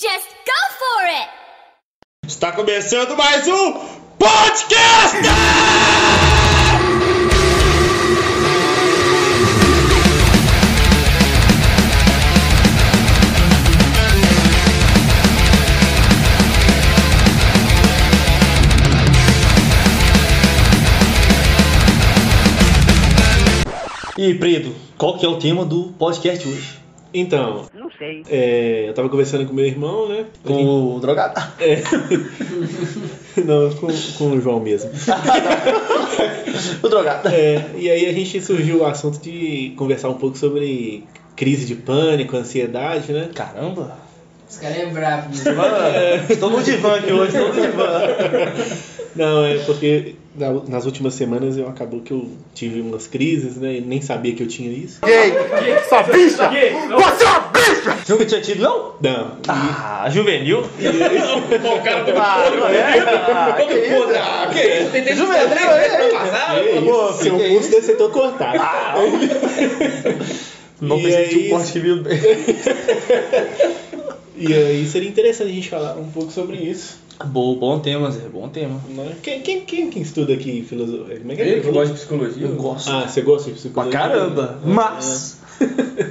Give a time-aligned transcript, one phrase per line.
[0.00, 1.28] Just go for it!
[2.26, 3.72] Está começando mais um
[4.16, 5.18] podcast!
[24.16, 26.79] E aí, Preto, qual que é o tema do podcast hoje?
[27.12, 28.22] Então, Não sei.
[28.30, 30.26] é, eu tava conversando com meu irmão, né?
[30.44, 31.40] Com o drogado?
[31.60, 31.82] É.
[33.44, 34.90] Não, com, com o João mesmo.
[36.82, 37.28] o drogado.
[37.28, 41.04] É, e aí a gente surgiu o assunto de conversar um pouco sobre
[41.34, 43.30] crise de pânico, ansiedade, né?
[43.34, 43.96] Caramba.
[44.48, 45.52] Os caras é brabo, né?
[45.52, 48.00] Mano, estou no divã aqui hoje, estou no divã.
[49.16, 53.76] Não, é porque nas últimas semanas eu acabou que eu tive umas crises, né?
[53.76, 55.00] E nem sabia que eu tinha isso.
[55.04, 55.32] Gay!
[55.88, 56.48] Sua bicha!
[56.48, 57.98] Você é uma bicha!
[58.04, 58.94] Você nunca tinha tido, não?
[59.00, 59.38] Não.
[59.48, 60.60] Ah, juvenil?
[60.62, 62.98] o cara do Ah, não é?
[63.00, 63.96] Ah, todo que isso?
[63.96, 64.16] podre.
[64.18, 64.90] Ah, que isso?
[64.90, 66.78] Tentei Juvenil, é?
[66.78, 67.22] isso?
[67.22, 67.70] Seu pulso isso?
[67.70, 68.58] deve ser todo cortado.
[70.80, 72.18] Não E pensei que um corte que viu bem.
[74.34, 76.98] E aí seria interessante a gente falar um pouco sobre isso.
[77.26, 78.80] Bom, bom tema, Zé, bom tema.
[79.22, 81.18] Quem, quem, quem, quem estuda aqui filosofia?
[81.18, 81.48] Como é que é?
[81.48, 82.46] Ele que gosta de psicologia.
[82.46, 82.90] Eu gosto.
[82.90, 83.98] Ah, você gosta de Pra psicologia?
[83.98, 84.60] caramba.
[84.64, 85.38] Mas,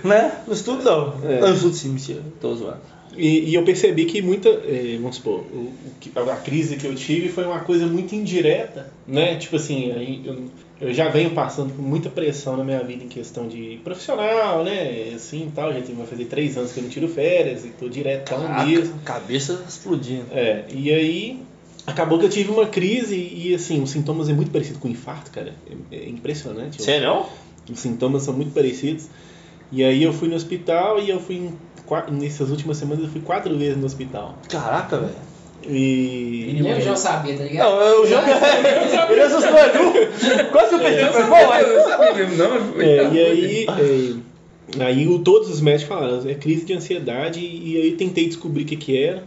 [0.04, 0.40] né?
[0.46, 1.14] Não estudo não.
[1.28, 1.42] É.
[1.42, 2.22] Eu estudo sim, mentira.
[2.40, 2.78] Tô zoando.
[3.18, 5.72] E, e eu percebi que muita, eh, vamos supor, o,
[6.16, 9.36] o a crise que eu tive foi uma coisa muito indireta, né?
[9.36, 9.92] Tipo assim,
[10.24, 10.46] eu,
[10.82, 15.12] eu já venho passando por muita pressão na minha vida em questão de profissional, né?
[15.14, 17.90] Assim e tal, já vai fazer três anos que eu não tiro férias e tô
[17.90, 18.94] diretão mesmo.
[19.04, 20.26] Caraca, cabeça explodindo.
[20.32, 21.44] É, e aí
[21.86, 25.32] acabou que eu tive uma crise e assim, os sintomas é muito parecido com infarto,
[25.32, 25.54] cara.
[25.92, 26.82] É, é impressionante.
[26.82, 27.26] Sério?
[27.70, 29.08] Os sintomas são muito parecidos.
[29.72, 31.58] E aí eu fui no hospital e eu fui em,
[32.12, 34.38] nessas últimas semanas eu fui quatro vezes no hospital.
[34.48, 35.29] Caraca, velho.
[35.68, 37.70] E Nem o João sabia, tá ligado?
[37.70, 38.22] Não, eu já.
[39.12, 40.52] Ele assustou, Edu.
[40.52, 41.84] Quase que eu foi bom, Eu mas.
[41.84, 42.82] sabia mesmo, não.
[42.82, 43.66] é, e aí,
[44.80, 48.28] é, aí o- todos os médicos falaram, é crise de ansiedade e aí eu tentei
[48.28, 49.24] descobrir o que que era.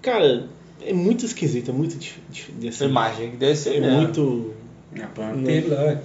[0.00, 0.48] Cara,
[0.84, 3.96] é muito esquisito, é muito dif- dif- Essa assim, imagem que deve ser é mesmo.
[3.96, 4.54] muito
[5.00, 5.98] Ah, pô, teve lá.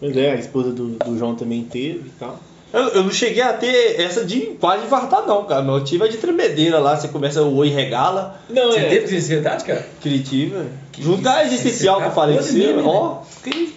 [0.00, 2.40] Pois é, a esposa do, do João também teve e tal.
[2.72, 5.62] Eu, eu não cheguei a ter essa de quase infartar, não, cara.
[5.62, 6.96] Mas eu tive a de tremedeira lá.
[6.96, 8.38] Você começa o oi regala.
[8.50, 8.88] Não, Você é.
[8.90, 9.86] teve ansiedade, cara?
[10.00, 10.54] Que ele tive.
[10.98, 13.74] Junto à existencial que eu falei que doido Ó, que.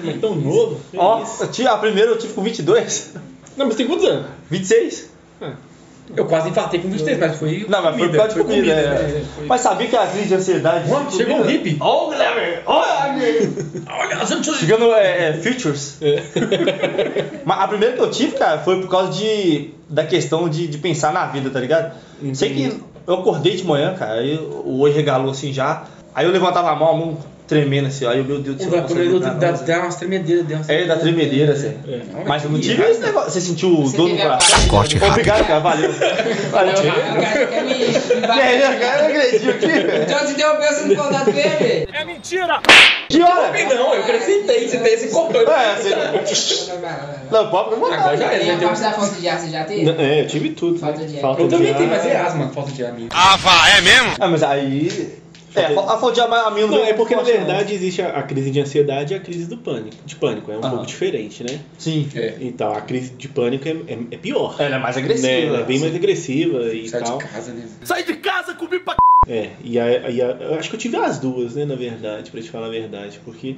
[0.00, 0.80] Mas tão novo.
[0.90, 1.42] que Ó, isso?
[1.44, 3.12] eu tive- a primeira eu tive com 22.
[3.56, 4.26] Não, mas tem quantos anos?
[4.50, 5.10] 26.
[6.14, 7.64] Eu quase infartei com 23, mas foi.
[7.68, 8.70] Não, mas foi por causa de comida.
[8.72, 8.82] é.
[8.88, 9.24] né?
[9.34, 10.90] Foi- Mas sabia que a crise de ansiedade.
[10.92, 11.76] Ó, de chegou comida- um hippie.
[11.80, 12.58] Ó, Guilherme!
[12.66, 13.50] Olha!
[13.90, 14.58] Olha, as antigas.
[14.60, 15.98] Chegando é, é, Futures.
[17.44, 20.78] Mas a primeira que eu tive, cara, foi por causa de, da questão de, de
[20.78, 21.92] pensar na vida, tá ligado?
[22.34, 25.84] Sei que eu acordei de manhã, cara, aí o oi regalou assim já.
[26.14, 27.18] Aí eu levantava a mão, a mão
[27.52, 28.70] tremendo assim, aí eu, meu Deus do céu.
[28.70, 29.64] não dá, não, Zé.
[29.64, 31.74] dá umas tremedeiras, deu umas É, da tremedeira, Zé.
[31.86, 33.30] Olha Mas eu não tive esse negócio.
[33.30, 34.68] Você sentiu o Você dor no teve a coração?
[34.68, 35.92] parte- Obrigado, cara, valeu.
[36.52, 36.72] Valeu.
[36.74, 37.72] O cara quer me.
[37.72, 40.02] É, cara, eu acredito aqui, velho.
[40.02, 41.88] Então te interrompeu você não contato com ele?
[43.08, 43.52] Que hora?
[43.74, 45.42] Não, eu acrescentei, você tem esse cortou.
[45.42, 45.90] É, você...
[47.30, 47.94] Não, pode perguntar.
[47.98, 48.90] Agora já é, a já parte tem.
[48.90, 49.84] da falta de ar, você já teve?
[49.84, 50.78] Não, é, eu tive tudo.
[50.78, 51.06] Falta né?
[51.06, 51.20] de ar.
[51.20, 53.08] Falta Eu também tenho, mas é asma, falta de ar mesmo.
[54.18, 55.21] Ah, mas aí...
[55.54, 57.26] É, a falta de a minha Não, é porque na não.
[57.30, 59.96] verdade existe a, a crise de ansiedade e a crise do pânico.
[60.04, 61.60] De pânico, é um pouco diferente, né?
[61.78, 62.08] Sim.
[62.14, 62.36] É.
[62.40, 64.56] Então a crise de pânico é, é, é pior.
[64.58, 65.28] Ela é mais agressiva.
[65.28, 65.46] Né?
[65.46, 67.18] Ela é bem mais agressiva e Sai tal.
[67.18, 67.64] de casa, né?
[69.28, 72.28] É, e a, e a- eu acho que eu tive as duas, né, na verdade,
[72.30, 73.54] pra te falar a verdade, porque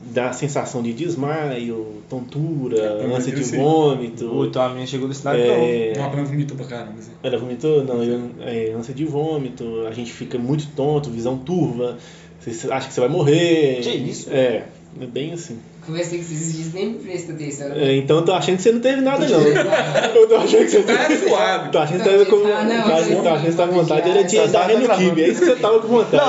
[0.00, 3.58] dá a sensação de desmaio, tontura, Eu ânsia de sei.
[3.58, 4.60] Então vômito.
[4.60, 6.98] a minha chegou nesse nada, É, Uma prima vomitou pra caramba.
[6.98, 7.10] assim.
[7.22, 7.84] ela vomitou?
[7.84, 11.96] Não, eu, é, ânsia de vômito, a gente fica muito tonto, visão turva,
[12.40, 13.80] você acha que você vai morrer.
[13.82, 14.28] Que isso?
[14.32, 14.62] É,
[15.00, 15.58] é bem assim.
[15.86, 17.72] Conversei com vocês esses dias, nem presta atenção.
[17.74, 19.40] É, então eu tô achando que você não teve nada, não.
[19.40, 21.70] eu tô achando que você Tá suave.
[21.70, 23.56] Tô achando que você tava com, Ah, não, tô achando, sim, tô achando que você
[23.56, 24.96] tava com vontade de Só dar tá gravando.
[24.98, 26.22] Kibe, é isso que você tava com vontade.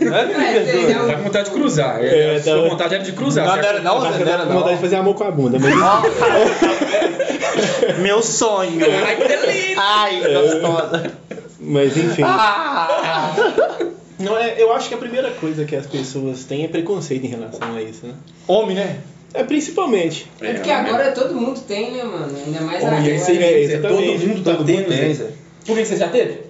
[0.00, 0.70] Não, não é brincadeira.
[0.70, 2.02] é, Tá com vontade de cruzar.
[2.02, 3.46] É, É, sua tá- vontade era de cruzar.
[3.46, 5.74] Não, era não, não era com vontade de fazer amor com a bunda, mas
[8.00, 8.80] Meu sonho.
[9.06, 9.76] Ai, que delícia!
[9.78, 11.12] Ai, gostosa.
[11.60, 12.22] Mas enfim.
[12.24, 13.52] Ah.
[14.22, 17.28] Não, é, eu acho que a primeira coisa que as pessoas têm é preconceito em
[17.28, 18.14] relação a isso, né?
[18.46, 18.98] Homem, né?
[19.34, 20.30] É principalmente.
[20.40, 22.36] É porque agora todo mundo tem, né, mano?
[22.46, 23.02] Ainda mais Olha, agora.
[23.10, 24.18] aí, É, Zé, exatamente.
[24.18, 25.24] todo mundo tá Todo tendo, mundo tem, Zé.
[25.24, 25.30] Zé.
[25.66, 26.40] Por que você já teve?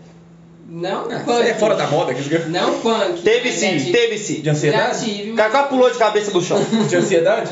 [0.68, 1.42] Não, Ah, punk.
[1.48, 2.14] É fora da moda.
[2.14, 3.20] que- Não punk.
[3.22, 3.92] Teve Já sim, tive.
[3.92, 4.34] teve sim.
[4.36, 5.04] De Já ansiedade?
[5.04, 5.36] tive, mas...
[5.36, 6.58] Cacá pulou de cabeça no chão.
[6.88, 7.50] De ansiedade?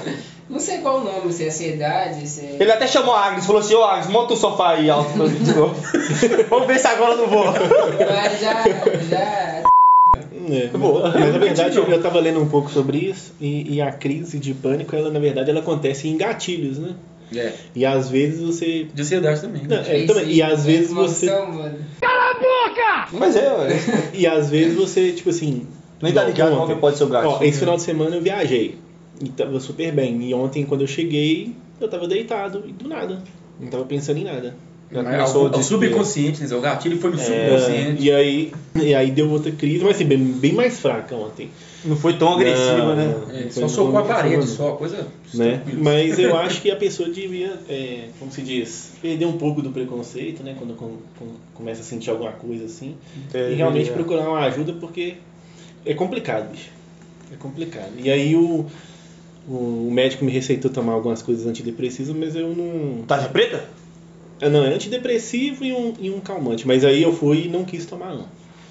[0.49, 2.56] Não sei qual o nome, se é ansiedade, se é.
[2.58, 5.26] Ele até chamou a Agnes, falou assim, ô Agnes, monta o sofá aí alto pra
[5.26, 5.76] mim de novo.
[6.50, 7.44] Vamos ver se agora eu não vou.
[7.44, 8.64] Mas já.
[9.08, 9.60] já.
[10.52, 11.11] É, Boa.
[11.11, 14.38] Mas na verdade eu, eu tava lendo um pouco sobre isso e, e a crise
[14.38, 16.94] de pânico, ela na verdade ela acontece em gatilhos, né?
[17.37, 17.52] É.
[17.75, 18.87] E às vezes você.
[18.93, 19.62] De ansiedade também.
[19.62, 21.26] Não, é, também, e às vezes você.
[21.26, 21.79] Emoção, mano.
[23.12, 23.69] Mas é, ué.
[24.14, 25.67] E às vezes você, tipo assim.
[26.02, 26.76] Nem tá ligado ontem.
[26.76, 27.32] pode ser o gatilho.
[27.35, 28.79] Ó, esse final de semana eu viajei.
[29.23, 30.23] E tava super bem.
[30.23, 33.23] E ontem, quando eu cheguei, eu tava deitado e do nada.
[33.61, 34.56] Não tava pensando em nada.
[34.93, 36.57] Já Mas começou é o, é subconsciente, né?
[36.57, 38.03] o gatilho foi no É, subconsciente.
[38.03, 41.49] e aí, e aí deu outra crise, mas assim, bem, bem mais fraca ontem.
[41.85, 43.15] Não foi tão agressiva, Não, né?
[43.29, 43.37] não.
[43.37, 45.63] É, só socou a parede, só, coisa né?
[45.79, 49.71] Mas eu acho que a pessoa devia, é, como se diz, perder um pouco do
[49.71, 50.57] preconceito, né?
[50.59, 52.97] Quando, quando- quando começa a sentir alguma coisa assim.
[53.33, 53.93] É, e realmente é.
[53.93, 55.15] procurar uma ajuda porque
[55.87, 56.69] é complicado, bicho.
[57.33, 57.93] É complicado.
[57.97, 58.67] E aí o,
[59.49, 63.05] o médico me receitou tomar algumas coisas antidepressivas, mas eu não.
[63.05, 63.65] Tarja preta?
[64.41, 66.67] Ah, Não, é antidepressivo e um, e um calmante.
[66.67, 68.27] Mas aí eu fui e não quis tomar não.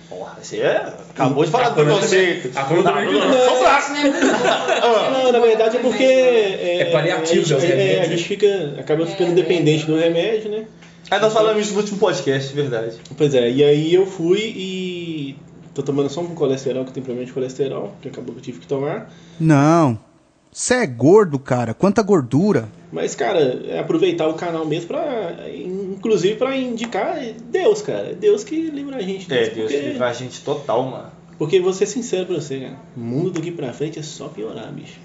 [0.10, 0.92] Porra, você é...
[1.12, 2.58] acabou de falar A do Bruna preconceito.
[2.58, 3.32] A Bruna também não.
[3.32, 3.80] Sou fraco.
[3.80, 5.12] Isso não é muito bom.
[5.12, 6.04] Não, na verdade é porque.
[6.04, 9.84] É, É paliativo, a gente, né, os é, a gente fica, acaba ficando É, dependente
[9.84, 9.86] é.
[9.86, 10.66] do remédio, né?
[11.12, 12.98] Aí nós falamos isso no último podcast, verdade.
[13.16, 15.36] Pois é, e aí eu fui e.
[15.76, 18.60] tô tomando só um colesterol, que tem problema de colesterol, que acabou que eu tive
[18.60, 19.12] que tomar.
[19.40, 20.09] Não.
[20.52, 21.74] Você é gordo, cara.
[21.74, 22.68] Quanta gordura.
[22.92, 25.36] Mas, cara, é aproveitar o canal mesmo pra.
[25.54, 27.18] Inclusive pra indicar
[27.52, 28.10] Deus, cara.
[28.10, 29.50] É Deus que livra a gente É.
[29.50, 31.12] Deus porque, livre a gente total, mano.
[31.38, 32.78] porque vou ser sincero pra você, cara.
[32.98, 34.98] O mundo daqui pra frente é só piorar, bicho.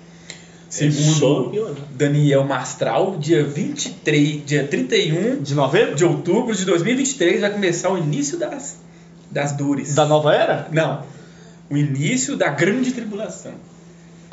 [0.76, 1.74] É só Segundo piorar.
[1.92, 5.94] Daniel Mastral, dia 23, dia 31 De novembro?
[5.94, 8.78] de outubro de 2023 vai começar o início das,
[9.30, 9.94] das dores.
[9.94, 10.68] Da nova era?
[10.72, 11.02] Não.
[11.70, 13.52] O início da grande tribulação.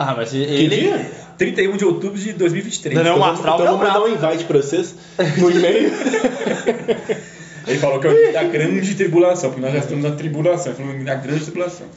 [0.01, 0.75] Ah, mas Que ele...
[0.75, 1.11] dia?
[1.37, 2.95] 31 de outubro de 2023.
[2.95, 4.95] Daniel Então, Mastral então é eu vou mandar um invite pra vocês
[5.37, 5.91] no e-mail.
[7.67, 10.73] Ele falou que é o início da grande tribulação, porque nós já estamos na tribulação.
[10.73, 11.87] Ele falou da grande tribulação.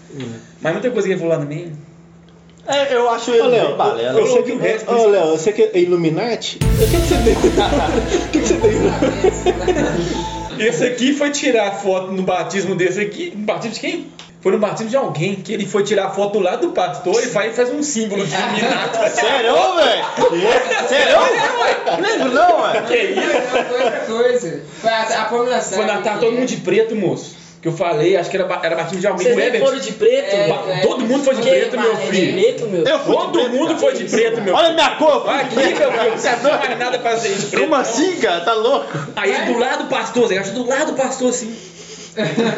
[0.60, 1.72] Mas muita coisa que ele falou lá também.
[2.66, 4.18] É, eu acho ele Ô, Léo, balela.
[4.18, 6.58] eu sei ouvi que, o resto, ô, Léo, você que é Illuminati?
[6.64, 7.34] O que, que você tem?
[8.24, 9.52] O que, que você
[10.56, 10.66] tem?
[10.66, 13.32] Esse aqui foi tirar foto no batismo desse aqui.
[13.36, 14.06] No batismo de quem?
[14.44, 17.26] Foi no batismo de alguém, que ele foi tirar foto do lado do pastor e
[17.28, 18.94] faz, faz um símbolo de iluminado.
[19.10, 20.04] Sério, velho?
[20.86, 21.18] Sério?
[21.98, 22.84] Lembro não, velho.
[22.84, 23.20] que isso?
[23.20, 24.62] Não, foi outra coisa.
[24.82, 25.78] Foi a, a abominação.
[25.78, 27.42] Foi Natal todo mundo de preto, moço.
[27.62, 29.32] Que eu falei, acho que era, era batismo de alguém.
[29.34, 30.34] Vocês foram de preto?
[30.36, 30.80] É, Ba- é.
[30.82, 32.32] Todo mundo foi de Que preto, meu é de filho.
[32.42, 32.84] preto, meu.
[32.84, 33.78] Eu fui de Todo preto, mundo cara.
[33.78, 34.74] foi de preto, meu Olha filho.
[34.76, 35.24] minha cor.
[35.24, 35.90] Vai aqui, meu filho.
[35.90, 37.62] Não precisa mais nada pra ser de preto.
[37.62, 38.40] Como assim, cara?
[38.42, 38.98] Tá louco?
[39.16, 41.56] Aí do lado do pastor, Zé, acho do lado do pastor assim.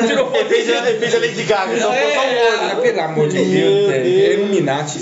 [0.06, 2.72] Tirou foto Ele fez, a- ele fez a Lady Gaga, só foi só um É,
[2.72, 2.82] olho.
[2.82, 4.98] pelo amor de Deus, é, é Illuminati.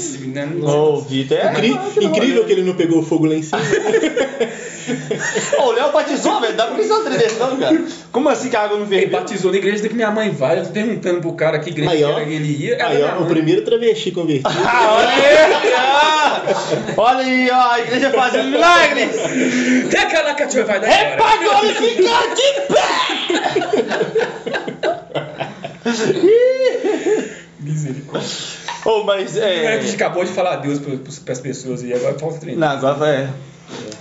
[0.64, 1.52] Ô, Vitor, é...
[2.04, 3.60] Incrível que ele não pegou fogo lá em cima.
[5.58, 6.52] Ô, o Léo batizou, velho.
[6.54, 7.82] Dá pra pensar uma desse não, cara.
[8.12, 9.18] Como assim que a água não Ele ferveu?
[9.20, 10.58] batizou na igreja que minha mãe vai.
[10.58, 12.08] Eu tô perguntando pro cara que igreja Aí, ó.
[12.08, 12.86] que era que ele ia.
[12.86, 14.48] Aí, ó, o primeiro travesti convertido.
[14.66, 16.94] Ah, olha aí.
[16.96, 19.10] Olha aí, ó, a igreja fazendo milagres.
[19.86, 21.60] Até aquela que a tia vai dar É pra agora.
[21.60, 22.42] glorificar de
[22.72, 23.23] pé.
[27.60, 28.28] Misericórdia.
[28.84, 29.64] Ô, mas É.
[29.64, 29.74] é...
[29.74, 32.70] A gente acabou de falar adeus pro- pras pessoas e agora falta treinar.
[32.70, 33.30] Não, agora vai.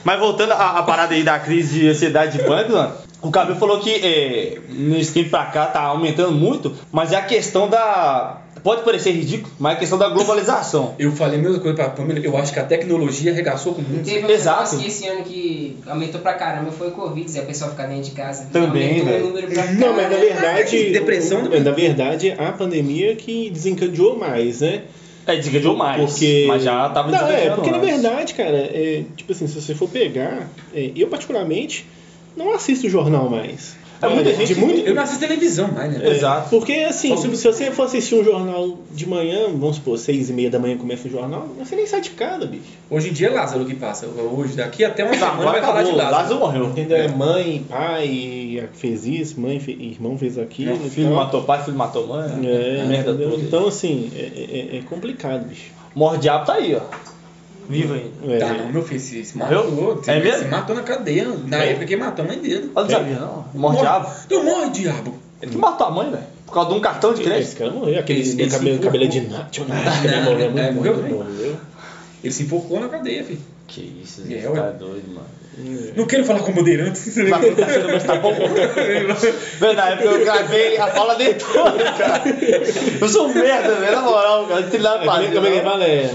[0.04, 3.58] Mas voltando à, à parada aí da crise de ansiedade de pânico, mano, o Cabelo
[3.58, 8.42] falou que é, no esquema pra cá tá aumentando muito, mas é a questão da.
[8.64, 10.96] Pode parecer ridículo, mas é a questão da globalização.
[10.98, 13.84] Eu falei a mesma coisa pra Pamela, eu acho que a tecnologia arregaçou com o
[13.84, 14.06] Não mundo.
[14.06, 14.78] teve Exato.
[14.78, 18.04] que esse ano que aumentou pra caramba foi o Covid, Zé, o pessoal ficar dentro
[18.04, 18.48] de casa.
[18.54, 19.34] Também, velho.
[19.34, 20.92] pra Não, mas na verdade.
[20.94, 21.60] Depressão também.
[21.60, 24.84] Na verdade, a pandemia que desencadeou mais, né?
[25.28, 26.02] É, desencadeou mais.
[26.02, 26.46] Porque.
[26.48, 29.90] Mas já tava Não, é, porque na verdade, cara, é, tipo assim, se você for
[29.90, 31.86] pegar, é, eu particularmente
[32.36, 33.76] não assisto jornal mais.
[34.06, 36.10] É, muita de gente- muito, Eu não assisto televisão mais, né?
[36.10, 36.50] Exato.
[36.50, 40.34] Porque assim, se- se você for assistir um jornal de manhã, vamos supor, seis e
[40.34, 42.64] meia da manhã começa o jornal, você nem sai de casa, bicho.
[42.90, 44.06] Hoje em dia é Lázaro que passa.
[44.08, 45.92] Hoje, daqui até uma Não, semana vai falar de.
[45.92, 46.16] Lázaro.
[46.16, 46.66] Lázaro morreu.
[46.68, 46.98] Entendeu?
[46.98, 50.72] É mãe, pai fez isso, mãe, fe- irmão fez aquilo.
[50.78, 52.30] Não, filho matou pai, filho matou mãe.
[52.46, 53.36] É, a merda toda.
[53.36, 54.20] Então, assim, é,
[54.74, 55.72] é- é complicado, bicho.
[55.96, 57.13] Morre diabo tá aí, ó.
[57.70, 58.34] Vivo ainda.
[58.36, 59.70] É, Tá, não, meu filho, se, se Morreu?
[59.72, 60.04] matou.
[60.04, 60.40] Se, É mesmo?
[60.44, 61.28] Se matou na cadeia.
[61.48, 61.70] Na É.
[61.72, 62.72] época que matou a mãe dele.
[62.76, 63.46] Eu não sabia, não.
[63.54, 64.10] Morre diabo.
[64.30, 65.20] Não morre, diabo.
[65.42, 66.24] Ele matou a mãe, velho.
[66.46, 67.58] Por causa de um cartão de Esse crédito.
[67.58, 69.62] cara morreu, aquele Esse- cabelo, esse cabelo, cabelo de nato.
[69.62, 71.10] É, morreu, é, morreu, né?
[71.10, 71.56] morreu.
[72.24, 73.40] Ele se enfocou na cadeia, filho.
[73.68, 74.56] Que isso, É, você ué.
[74.62, 75.28] tá doido, mano.
[75.96, 77.00] Não quero falar com moderante.
[77.12, 77.40] Tá
[77.92, 78.34] mas tá bom.
[78.34, 82.24] Velho, na época eu gravei a fala dele toda, cara.
[83.00, 84.62] Eu sou um merda, velho, na moral, cara.
[84.62, 85.36] Não tem nada pra Como é fazer.
[85.36, 85.84] como é que fala?
[85.86, 86.12] É,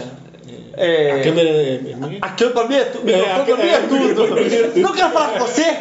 [0.80, 1.74] É, A câmera é.
[1.74, 4.80] é- A câmera, tu- microfone É, a- pra mim é tudo.
[4.80, 5.76] Não quero falar com você.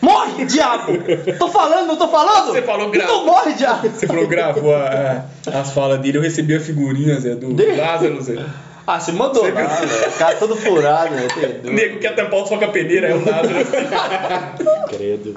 [0.00, 0.92] Morre, diabo!
[1.38, 2.46] Tô falando, não tô falando?
[2.52, 3.24] Você falou Então grave.
[3.24, 3.88] morre, diabo!
[3.88, 7.76] Você falou, gravou a- a- as falas dele, eu recebi a figurinha, Zé, do Dele?
[7.80, 8.34] Lázaro, Zé.
[8.84, 10.08] Ah, você mandou Você lá, velho.
[10.08, 11.28] O cara todo furado, velho.
[11.62, 13.54] tem O nego quer tampar o sol com a peneira, é o Lázaro.
[14.90, 15.36] Credo.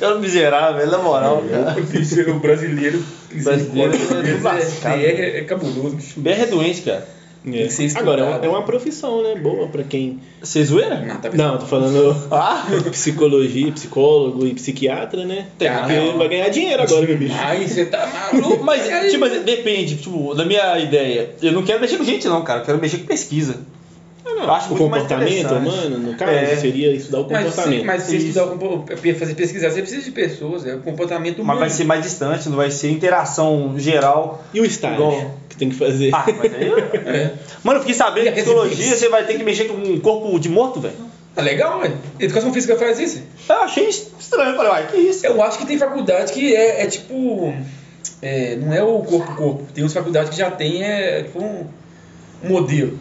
[0.00, 1.78] É um miserável, na moral, cara.
[1.78, 3.04] o bicho, o brasileiro.
[3.32, 4.98] Brasileiro é lascado.
[4.98, 6.18] é, é, é cabuloso, bicho.
[6.20, 7.06] BR é doente, cara.
[7.46, 7.64] É.
[7.64, 8.08] que ser estudado.
[8.08, 9.36] Agora, é uma, é uma profissão, né?
[9.36, 10.20] Boa pra quem.
[10.40, 11.00] Você zoeira?
[11.00, 15.46] Não, tá Não, tô falando Ah, psicologia, psicólogo e psiquiatra, né?
[15.58, 17.34] Tem, Porque vai ganhar dinheiro agora, meu bicho.
[17.38, 18.62] Ai, você tá maluco.
[18.64, 21.30] mas, tipo, mas depende, tipo, da minha ideia.
[21.40, 22.60] Eu não quero mexer com gente, não, cara.
[22.60, 23.60] Eu quero mexer com pesquisa.
[24.28, 26.56] Eu acho o muito mais comportamento humano, no caso, É.
[26.56, 27.84] seria estudar o Mas, comportamento.
[27.84, 28.26] mas se Isso.
[28.26, 31.60] estudar o compo- fazer pesquisar, você precisa de pessoas, é o comportamento Mas humano.
[31.60, 34.44] vai ser mais distante, não vai ser interação geral.
[34.52, 36.10] E o estágio Igual- que tem que fazer?
[36.12, 36.70] Ah, mas aí.
[37.06, 37.30] É.
[37.62, 40.38] Mano, eu fiquei sabendo a que psicologia você vai ter que mexer com um corpo
[40.40, 40.94] de morto, velho.
[41.36, 41.92] Ah, legal, ué.
[42.18, 43.22] Educação física faz isso.
[43.48, 45.24] Eu achei estranho, eu falei, uai, que isso?
[45.26, 47.54] Eu acho que tem faculdade que é, é tipo.
[48.22, 49.64] é, não é o corpo-corpo.
[49.74, 51.66] Tem umas faculdades que já tem é, tipo um
[52.42, 52.98] modelo.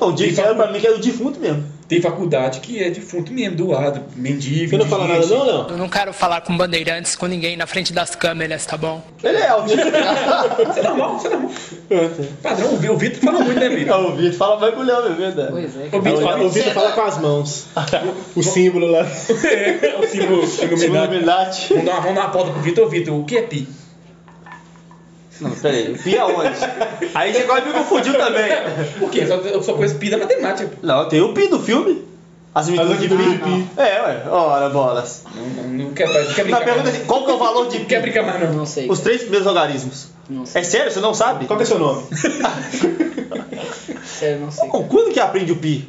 [0.00, 1.64] Então, o era facu- pra mim que era o defunto mesmo.
[1.88, 4.70] Tem faculdade que é defunto mesmo, doado, mendigo.
[4.70, 5.66] Você não fala nada, não, Léo?
[5.70, 9.02] Eu não quero falar com bandeirantes, com ninguém na frente das câmeras, tá bom?
[9.24, 9.82] Ele é autista.
[9.88, 11.50] Isso é normal, isso é normal.
[12.42, 14.04] Padrão, o Vitor fala muito, né, Vitor?
[14.06, 15.48] o Vitor fala vai com o Léo, é verdade.
[15.50, 15.96] Pois é.
[15.96, 17.66] O Vitor fala o Vitor fala com as mãos.
[18.36, 19.00] O símbolo lá.
[19.00, 20.42] É, o símbolo
[21.82, 22.88] uma, vamos dar uma pauta pro Vitor.
[22.88, 23.66] Vitor, o que é pi?
[25.40, 26.50] Não, peraí, o Pi aonde?
[27.14, 28.50] Aí chegou e me confundiu também.
[28.98, 29.20] Por quê?
[29.22, 30.70] Eu só, eu só conheço pi da matemática.
[30.82, 32.04] Não, tem o Pi do filme.
[32.54, 33.66] As aventuras de de Pi.
[33.76, 35.22] É, ué, ora, bolas.
[35.34, 36.64] Não, não, não quer, não quer Na brincar.
[36.64, 37.84] pergunta mais, assim, qual que é o valor de não.
[37.86, 38.02] quer Pi?
[38.10, 38.52] brincar mais, não.
[38.52, 38.88] Não sei.
[38.90, 40.08] Os três primeiros logaritmos.
[40.28, 40.60] Não sei.
[40.60, 41.46] É sério, você não sabe?
[41.46, 42.02] Qual que é seu nome?
[44.04, 44.68] Sério, não sei.
[44.68, 45.88] Bom, quando que aprende o Pi?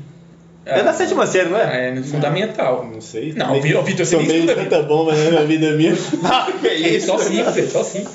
[0.66, 1.88] É da sétima série, não é?
[1.88, 2.88] É, no fundamental.
[2.92, 3.34] Não sei.
[3.34, 5.98] Não, o Vitor, você nem estuda, tanta bomba na vida minha.
[6.24, 7.08] Ah, que É isso?
[7.08, 8.12] só cinco, velho, só cinco.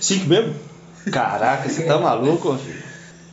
[0.00, 0.54] Cinco mesmo?
[1.10, 2.86] Caraca, você tá maluco, filho?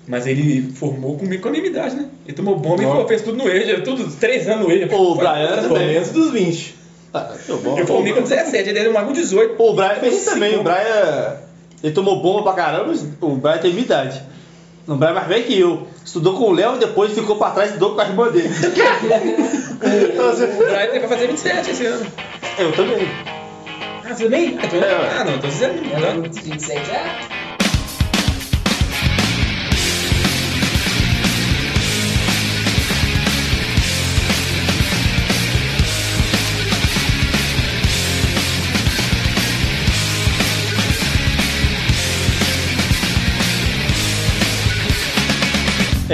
[0.08, 2.08] Mas ele formou com equanimidade, né?
[2.26, 3.06] Ele tomou bomba Nossa.
[3.06, 4.94] e fez tudo no EJA, tudo três anos no EJA.
[4.96, 5.88] O Brian Pelo também.
[5.88, 6.76] menos dos 20.
[7.14, 7.32] Ah,
[7.64, 7.78] bom.
[7.78, 9.56] Ele formou com 17, ele era mais com 18.
[9.56, 10.56] Pô, o Brian fez isso também.
[10.56, 10.64] O bom.
[10.64, 11.38] Brian.
[11.82, 12.94] Ele tomou bomba pra caramba.
[13.22, 14.22] O Brian tem minha idade.
[14.88, 15.88] O Brian é mais velho que eu.
[16.04, 18.50] Estudou com o Léo e depois ficou pra trás e estudou com a irmã dele.
[19.84, 22.06] O Brian vai fazer 27 esse ano.
[22.58, 23.08] eu também.
[24.14, 25.92] Ah, então, É, ah não, então você não.
[25.92, 26.22] Ela não.
[26.24, 26.94] 27 já?
[26.94, 27.43] É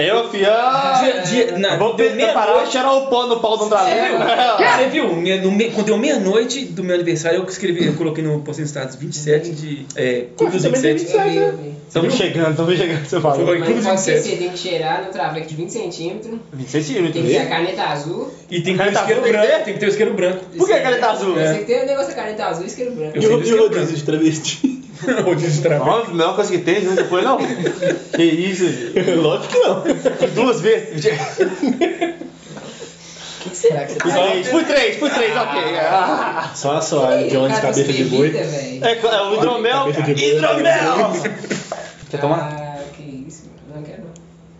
[0.08, 0.50] eu, fia.
[1.02, 2.72] Dia, dia, na, Vamos deu preparar e meia-noite.
[2.72, 4.12] tirar o pó no pau do André.
[4.58, 5.16] Você viu?
[5.16, 8.64] Me- no me- quando deu meia-noite do meu aniversário, eu escrevi, eu coloquei no postei
[8.64, 9.86] no status 27 de.
[9.96, 11.18] É, Clube dos Também tem 27.
[11.26, 11.80] Eu vi, eu vi.
[11.90, 13.46] Estamos chegando, estamos chegando, você falou.
[13.48, 13.58] Foi.
[13.60, 14.30] Mas Clube pode ser 27.
[14.36, 16.40] você tem que cheirar no traveco de 20 centímetros.
[16.54, 17.26] 20 Tem centímetros.
[17.26, 18.32] que ter a caneta azul.
[18.50, 19.48] E tem que ter o Caneta isqueiro tem branco.
[19.48, 19.64] ter?
[19.64, 20.40] Tem que ter o isqueiro branco.
[20.58, 21.34] Por que a caneta azul?
[21.34, 23.18] Você tem que ter o negócio da caneta azul e isqueiro branco.
[23.18, 24.79] Eu E o, do o isqueiro rodízio de travesti?
[25.24, 25.70] Rodízio de.
[25.70, 27.38] Não, a melhor coisa que tem, depois não.
[28.16, 28.66] Que isso.
[29.22, 29.84] Lógico que não.
[30.36, 31.06] Duas vezes.
[33.40, 35.62] O que, será que você Fui tá três, fui três, fui três, ok.
[35.80, 36.52] Ah.
[36.54, 38.36] Só a soalha de onde cabeça de boi.
[38.36, 39.90] É, é o hidromel.
[39.90, 41.14] Hidromel!
[42.10, 42.52] Quer tomar?
[42.52, 43.50] Ah, que isso.
[43.74, 44.04] Não quero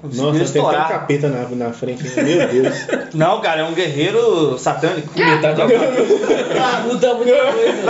[0.04, 0.32] não.
[0.34, 2.04] Nossa, tem até um capeta na, na frente.
[2.22, 2.76] Meu Deus.
[3.14, 5.10] Não, cara, é um guerreiro satânico.
[5.18, 7.84] Metade da Ah, muda muita coisa.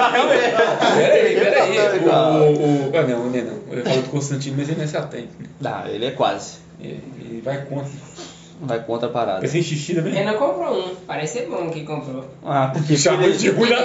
[0.96, 1.76] Peraí, peraí.
[1.76, 3.60] Satânico, O, o, ah, não, ele não.
[3.78, 5.34] Eu falo do Constantino, mas ele não é satânico.
[5.40, 5.46] né?
[5.62, 6.58] Não, ele é quase.
[6.82, 7.92] Ele, ele vai contra.
[8.62, 9.40] Vai contra a parada.
[9.40, 10.12] Pensei em xixi também.
[10.14, 10.96] Renan comprou um.
[11.08, 12.26] Parece ser bom que comprou.
[12.46, 13.78] Ah, porque Chamou de ruim na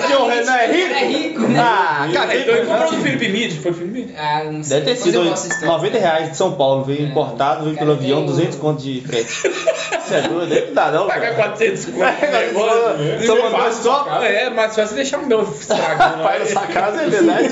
[0.00, 0.94] Porque o Renan é rico?
[0.94, 1.60] É rico, né?
[1.60, 3.52] Ah, caguei Então ele com comprou do Felipe Mid.
[3.60, 4.14] Foi Felipe Mid?
[4.16, 4.80] Ah, não sei.
[4.80, 5.74] Deve ter sido mostro a história.
[5.74, 7.08] 90 reais de São Paulo, veio É.
[7.10, 9.28] importado, veio Cara, pelo avião, tem- 200 conto de frete.
[10.00, 10.66] Você é doido?
[10.68, 11.50] Não dá não, Pagar cara.
[11.50, 12.02] 400 conto.
[12.02, 13.26] É, negócio.
[13.26, 14.10] só mandou.
[14.10, 16.22] Ah, É, mais fácil deixar o mel estragando.
[16.24, 17.48] Pai sua casa, é verdade.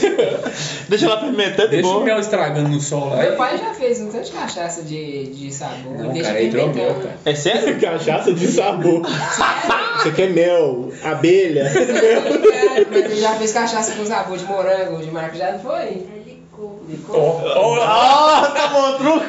[0.88, 2.04] Deixa lá pimentando e Deixa o bom.
[2.04, 3.16] mel estragando no sol lá.
[3.16, 5.96] Meu pai já fez um tanto de cachaça de, de sabor.
[5.98, 7.18] Não, deixa cara, é cara.
[7.24, 7.78] É sério?
[7.80, 9.02] Cachaça de sabor.
[9.98, 11.64] Você quer mel, abelha.
[11.74, 16.06] Cara, Mas ele já fez cachaça com sabor de morango, de maracujá, não foi?
[16.26, 16.80] Licou.
[16.88, 17.16] Licou?
[17.16, 19.26] Ó, ó, Ah, tomou um truco.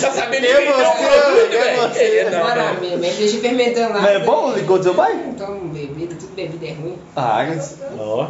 [0.00, 1.82] tá sabendo Eu inventar gostei, produto, eu velho.
[1.82, 2.18] gostei.
[2.18, 2.80] É, não, Bora, não.
[2.80, 4.00] minha mãe deixa fermentando lá.
[4.02, 5.14] Não é bom o licor do seu pai?
[5.28, 6.96] Então, bebida, tudo bebida é ruim.
[7.16, 7.46] Ah,
[7.98, 8.26] Ó.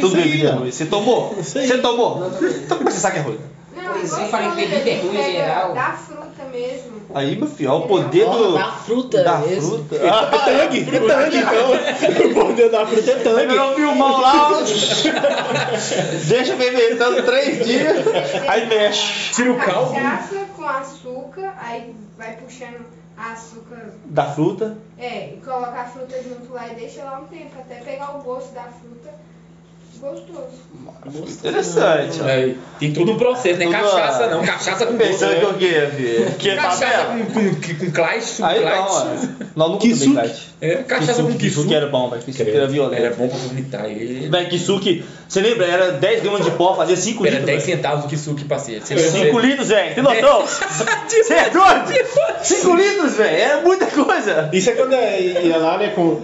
[0.00, 0.70] tudo bebida é ruim.
[0.70, 1.34] Você tomou?
[1.34, 2.30] Você tomou?
[2.42, 3.38] Então como é que você sabe que é ruim?
[3.84, 5.74] Eu falei que bebida é ruim em geral.
[5.74, 6.94] Da fruta mesmo.
[7.14, 8.54] Aí, meu filho, ó, o poder do.
[8.54, 9.84] da fruta da mesmo.
[9.84, 9.96] fruta.
[9.96, 12.30] É tangue, é tangue, então.
[12.30, 13.58] O poder da fruta é tangue.
[13.58, 14.50] O filmão lá,
[16.26, 18.06] deixa fermentando três dias,
[18.48, 19.32] aí mexe.
[19.34, 19.92] Tira o caldo.
[19.92, 22.84] Cachaça com açúcar, aí vai puxando
[23.16, 23.92] açúcar.
[24.06, 24.76] Da fruta.
[24.98, 28.22] É, e coloca a fruta junto lá e deixa lá um tempo, até pegar o
[28.22, 29.14] gosto da fruta.
[30.04, 31.38] Gostoso.
[31.38, 32.24] Interessante, ó.
[32.26, 34.30] Aí, tem todo um processo, não é Tudo, cachaça ó.
[34.30, 35.54] não, cachaça com Pensando que gosto.
[35.54, 36.30] o quê, filho?
[36.38, 37.26] Que é Cachaça papel?
[37.26, 38.88] com, com, com clash, suco Aí não, clash.
[38.94, 39.44] ó.
[39.56, 40.14] Nós nunca Kisuke.
[40.14, 40.54] tomei kite.
[40.60, 41.74] É, cachaça com Kisuke kisu.
[41.74, 42.22] era bom, velho.
[42.22, 43.02] Kisuke era violento.
[43.02, 44.28] Era bom pra vomitar ele.
[44.28, 45.66] Velho, Kisuke, você lembra?
[45.66, 47.46] Era 10 gramas de pó, fazia 5 Era litros.
[47.46, 47.76] 10 velho.
[47.76, 48.84] centavos o kisuke parceiro.
[48.84, 49.94] Você 5 litros, velho.
[49.94, 50.44] Tem noção?
[51.08, 52.08] Você é doido?
[52.42, 53.36] 5 litros, velho.
[53.36, 54.48] Era muita coisa.
[54.52, 56.20] Isso é quando é- ia lá, né, com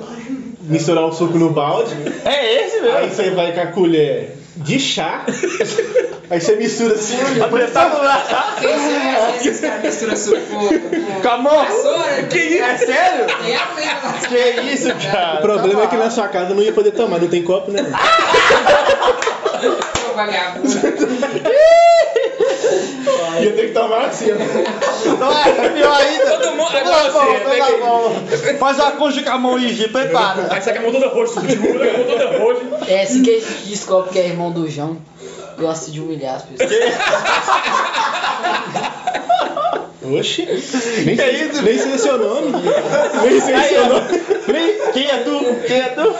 [0.62, 3.14] misturar o suco no balde, É esse aí mesmo.
[3.14, 5.24] você vai com a colher de chá,
[6.28, 8.56] aí você mistura assim, Apertava lá.
[8.60, 8.68] Quem
[9.40, 10.38] se esses caras misturam suco
[11.22, 11.28] com.
[11.28, 11.66] A mão.
[12.28, 12.62] Que isso?
[12.64, 13.26] É sério?
[13.26, 14.12] Pena.
[14.28, 15.38] Que isso, cara?
[15.38, 17.70] O problema Tá é que na sua casa não ia poder tomar, não tem copo,
[17.70, 17.80] né?
[20.10, 20.68] Ô, vagabundo.
[23.44, 25.16] Ia ter que tomar assim, ó.
[25.18, 26.26] Não é pior ainda.
[26.38, 28.58] Todo mundo- Toda agora a mão, você, toda pega a mão.
[28.58, 30.48] Faz uma concha com a mão e prepara.
[30.50, 32.60] Aí com a mão toda roxa, segura a mão toda roxa.
[32.88, 34.96] É assim que a gente descobre que é irmão do João.
[35.58, 36.70] Gosta de humilhar as pessoas.
[40.18, 40.46] Oxi.
[41.04, 42.52] Nem, Que isso, nem sei seu nome.
[44.48, 45.40] Nem Quem é tu?
[45.66, 46.14] Quem é tu?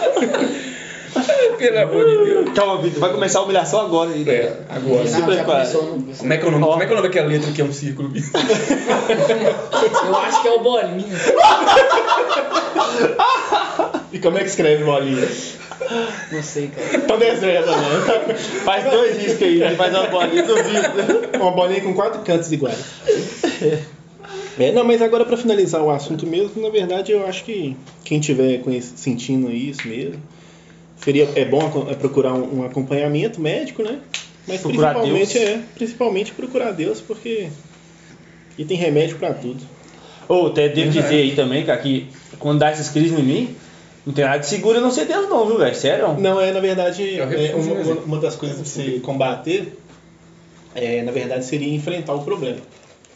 [1.58, 2.52] Pelo amor de Deus.
[2.54, 3.00] Calma, Vitor.
[3.00, 4.32] Vai começar a humilhação agora ainda.
[4.32, 5.06] É, agora.
[5.06, 5.68] Se prepara.
[5.68, 6.64] Como é que é o nome?
[6.64, 8.12] Como é que é o nome daquela letra que é um círculo?
[10.06, 11.18] Eu acho que é o Bolinha.
[14.12, 15.28] E como é que escreve bolinha?
[16.32, 16.96] Não sei, cara.
[16.96, 18.36] Então desenha também.
[18.64, 21.30] Faz dois riscos aí, ele faz uma bolinha do Vitor.
[21.40, 22.84] Uma bolinha com quatro cantos iguais.
[24.58, 28.20] É, não, mas agora para finalizar o assunto mesmo, na verdade eu acho que quem
[28.20, 30.20] tiver sentindo isso mesmo,
[31.04, 33.98] seria, é bom é procurar um, um acompanhamento médico, né?
[34.46, 35.48] Mas Procurar principalmente Deus.
[35.50, 37.48] é, principalmente procurar Deus, porque
[38.58, 39.62] e tem remédio para tudo.
[40.28, 42.08] Ou até devo dizer aí também, cara, que
[42.38, 43.56] quando dá essas crises em mim,
[44.06, 45.74] não tem nada de seguro a não ser Deus não, viu, velho?
[45.74, 46.14] Sério?
[46.18, 49.76] Não, é na verdade É é, uma, uma- das coisas para você combater,
[50.74, 52.58] é, na verdade seria enfrentar o problema.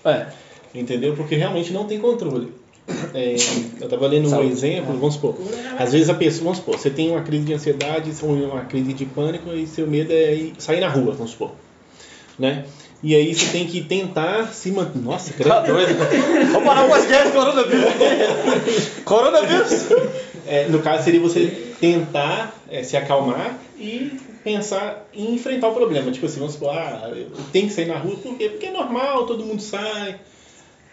[0.04, 0.26] É.
[0.74, 1.14] Entendeu?
[1.14, 2.48] Porque realmente não tem controle.
[3.14, 3.32] É,
[3.80, 4.50] eu estava lendo um Saúde.
[4.52, 5.36] exemplo, vamos supor.
[5.78, 9.06] Às vezes a pessoa, vamos supor, você tem uma crise de ansiedade, uma crise de
[9.06, 11.52] pânico e seu medo é ir- sair na rua, vamos supor.
[12.38, 12.64] Né?
[13.02, 14.98] E aí você tem que tentar se manter.
[15.00, 15.74] Nossa, Tá credo.
[15.74, 15.94] doido.
[16.52, 17.84] Vamos parar o podcast coronavírus.
[19.04, 19.72] Coronavírus.
[20.46, 21.46] É, no caso seria você
[21.80, 26.10] tentar é, se acalmar e pensar em enfrentar o problema.
[26.12, 28.48] Tipo assim, vamos supor, ah, eu tenho que sair na rua, por quê?
[28.50, 30.16] Porque é normal, todo mundo sai.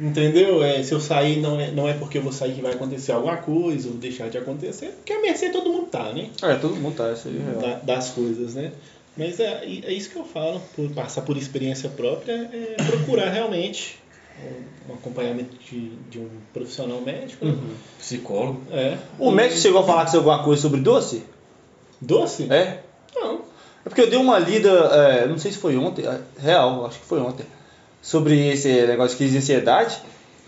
[0.01, 0.63] Entendeu?
[0.63, 3.11] É, se eu sair, não é, não é porque eu vou sair que vai acontecer
[3.11, 6.29] alguma coisa ou deixar de acontecer, porque a mercê todo mundo tá, né?
[6.41, 7.61] É, todo mundo tá, isso aí é real.
[7.61, 8.71] Da- das coisas, né?
[9.15, 13.99] Mas é, é isso que eu falo, por passar por experiência própria, é procurar realmente
[14.89, 17.45] um, um acompanhamento de, de um profissional médico.
[17.45, 17.53] né?
[17.99, 18.61] Psicólogo.
[18.71, 18.97] É.
[19.19, 21.23] O médico chegou a falar com você alguma coisa sobre doce?
[22.01, 22.47] Doce?
[22.51, 22.79] É?
[23.13, 23.41] Não.
[23.85, 26.99] É porque eu dei uma lida, é, não sei se foi ontem, é, real, acho
[26.99, 27.45] que foi ontem,
[28.01, 30.01] sobre esse negócio de crise de ansiedade,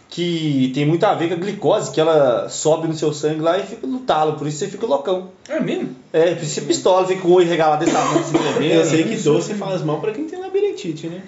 [0.10, 3.58] que tem muito a ver com a glicose, que ela sobe no seu sangue lá
[3.58, 5.30] e fica no talo, por isso você fica loucão.
[5.48, 5.96] É mesmo?
[6.12, 8.74] É, você pistola, fica com o olho regalado desse tamanho, se bebendo.
[8.76, 11.24] Eu sei que doce faz mal pra quem tem labirintite, né?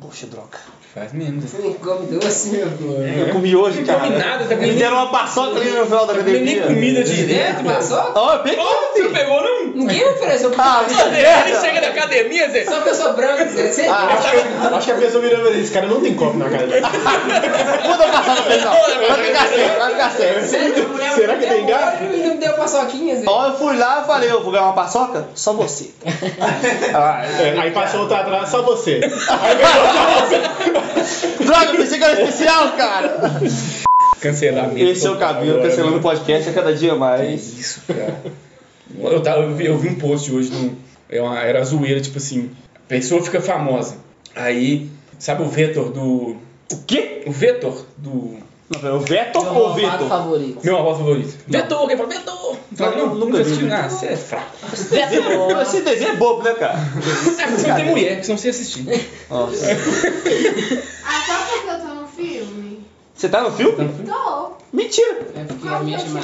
[0.00, 0.58] Poxa, droga.
[0.94, 1.40] Faz mesmo.
[1.42, 3.18] Você come doce, meu filho.
[3.26, 4.00] Eu comi hoje, cara.
[4.00, 6.58] comi nada, tá Me comendo- deram uma paçoca ali no final da Não tem nem
[6.58, 6.66] academia.
[6.74, 8.12] comida Direto, passou?
[8.14, 8.58] Ó, eu peguei,
[8.94, 9.66] Você não pegou, não?
[9.74, 11.10] Ninguém ofereceu Ah, pra isso é você.
[11.10, 11.48] merda.
[11.50, 12.64] Ele chega da academia, Zé.
[12.64, 13.70] Só pessoa branca, Zé.
[13.70, 16.14] Você Ah, Acho que, acho que a pessoa virou pra ele, esse cara não tem
[16.14, 16.80] copo na cara dele.
[17.86, 18.72] Muda a paçoca pra ele, não.
[19.08, 20.48] Vai ficar sério, vai ficar sério.
[21.14, 22.02] Será que tem gato?
[22.04, 23.24] E não me deu paçoquinha, Zé.
[23.26, 25.28] Ó, eu fui lá e falei, eu vou ganhar uma paçoca?
[25.34, 25.90] Só você.
[26.94, 29.00] Ah, É, aí passou outro atrás, só você.
[31.44, 33.40] Droga, eu pensei que era especial, cara.
[34.20, 34.78] Cancelamento.
[34.78, 37.58] Esse é o cabelo, Agora, cancelando o podcast a cada dia Que mais.
[37.58, 38.20] isso, cara.
[38.98, 40.76] Eu, tava, eu, vi, eu vi um post hoje, no,
[41.08, 43.96] é uma, era zoeira, tipo assim, a pessoa fica famosa.
[44.34, 44.88] Aí,
[45.18, 46.36] sabe o Vetor do.
[46.72, 47.22] O quê?
[47.26, 48.38] O Vetor do.
[48.70, 50.08] Não, pera, o Veto Meu ou malvado Vitor?
[50.08, 50.60] favorito.
[50.62, 51.38] Meu avó favorito.
[51.46, 52.56] Vetor, quem fala Vetor?
[52.76, 53.72] Fala, Não, não, nunca assisti.
[53.72, 54.50] Ah, você é fraco.
[55.62, 56.74] Esse desenho é bobo, né, cara?
[56.78, 59.10] É porque você não tem mulher, que senão você ia assistir.
[59.30, 59.66] Nossa.
[61.04, 62.86] Ah, só porque eu tô no filme?
[63.14, 63.90] Você tá no filme?
[64.06, 64.52] Tô.
[64.72, 65.18] Mentira.
[65.34, 66.20] É porque a minha chama.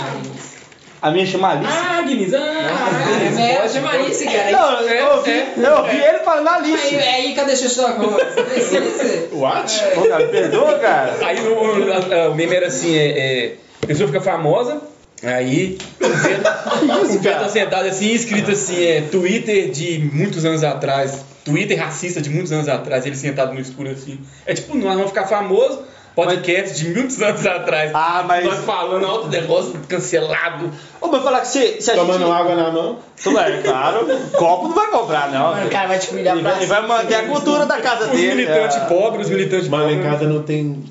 [1.05, 1.71] A minha chama Alice.
[1.71, 2.33] Ah, Guinness.
[2.33, 4.51] Ah, Ah, é, chama Alice, cara.
[4.51, 6.97] Não, eu ouvi, eu ouvi ele falando Aí, Alice.
[6.97, 8.09] aí, cadê o Xuxoco?
[8.09, 9.29] Precisa.
[9.33, 9.83] What?
[9.95, 11.15] Pô, cara, perdoa, cara.
[11.21, 14.81] Aí o, o, o meme era assim, é, é, a pessoa fica famosa,
[15.23, 20.65] aí o Beto, o Beto tá sentado assim, escrito assim, é Twitter de muitos anos
[20.65, 24.19] atrás, Twitter racista de muitos anos atrás, ele sentado no escuro assim.
[24.47, 25.83] É tipo, nós vamos ficar famoso,
[26.15, 27.91] podcast de muitos anos atrás.
[27.95, 30.71] Ah, mas- Nós falando alto negócio cancelado.
[31.01, 32.31] Ô, mas falar que se, se a Tomando gente...
[32.31, 32.99] água na mão.
[33.23, 34.07] Tudo é, claro.
[34.39, 35.53] Copo não vai comprar, não.
[35.53, 38.05] Mano, o cara vai te humilhar pra vai, ele vai manter a cultura da casa
[38.05, 38.35] Os dele.
[38.35, 38.81] militantes é.
[38.81, 40.13] pobres, os militantes Mas lá em pobres.
[40.13, 40.85] casa não tem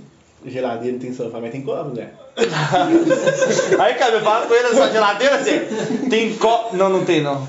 [0.45, 2.09] geladeira, não tem sofá, mas tem copo, né?
[3.79, 5.59] Aí, cara, eu falo com ele sua geladeira, assim,
[6.09, 6.75] tem copo...
[6.75, 7.47] Não, não tem, não.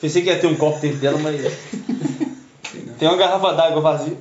[0.00, 1.40] Pensei que ia ter um copo dentro dela, mas...
[2.98, 4.12] Tem uma garrafa d'água vazia.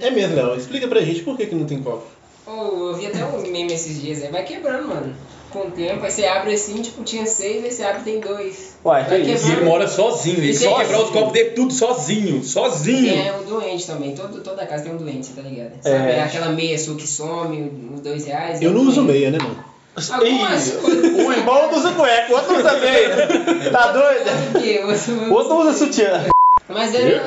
[0.00, 0.56] É mesmo, Léo.
[0.56, 2.04] Explica pra gente por que, que não tem copo.
[2.46, 5.14] Ô, eu vi até um meme esses dias aí, vai quebrando, mano.
[5.50, 8.74] Com o tempo, aí você abre assim, tipo, tinha seis, aí você abre tem dois.
[8.84, 9.48] Uai, Vai que isso?
[9.48, 13.14] E ele mora sozinho, ele só quebrar os copos dele tudo sozinho, sozinho.
[13.14, 15.74] Tem um doente também, todo, toda casa tem um doente, tá ligado?
[15.80, 16.22] Sabe, É.
[16.22, 18.60] aquela meia sua que some, os dois reais.
[18.60, 19.12] Eu é não um uso doente.
[19.18, 19.64] meia, né, mano?
[20.10, 21.24] Algumas Ih, coisas.
[21.24, 23.28] O irmão usa cueca, o outro usa meia.
[23.70, 24.28] Tá doido?
[24.28, 26.24] Outro que outro- O outro usa sutiã.
[26.68, 27.22] Mas era.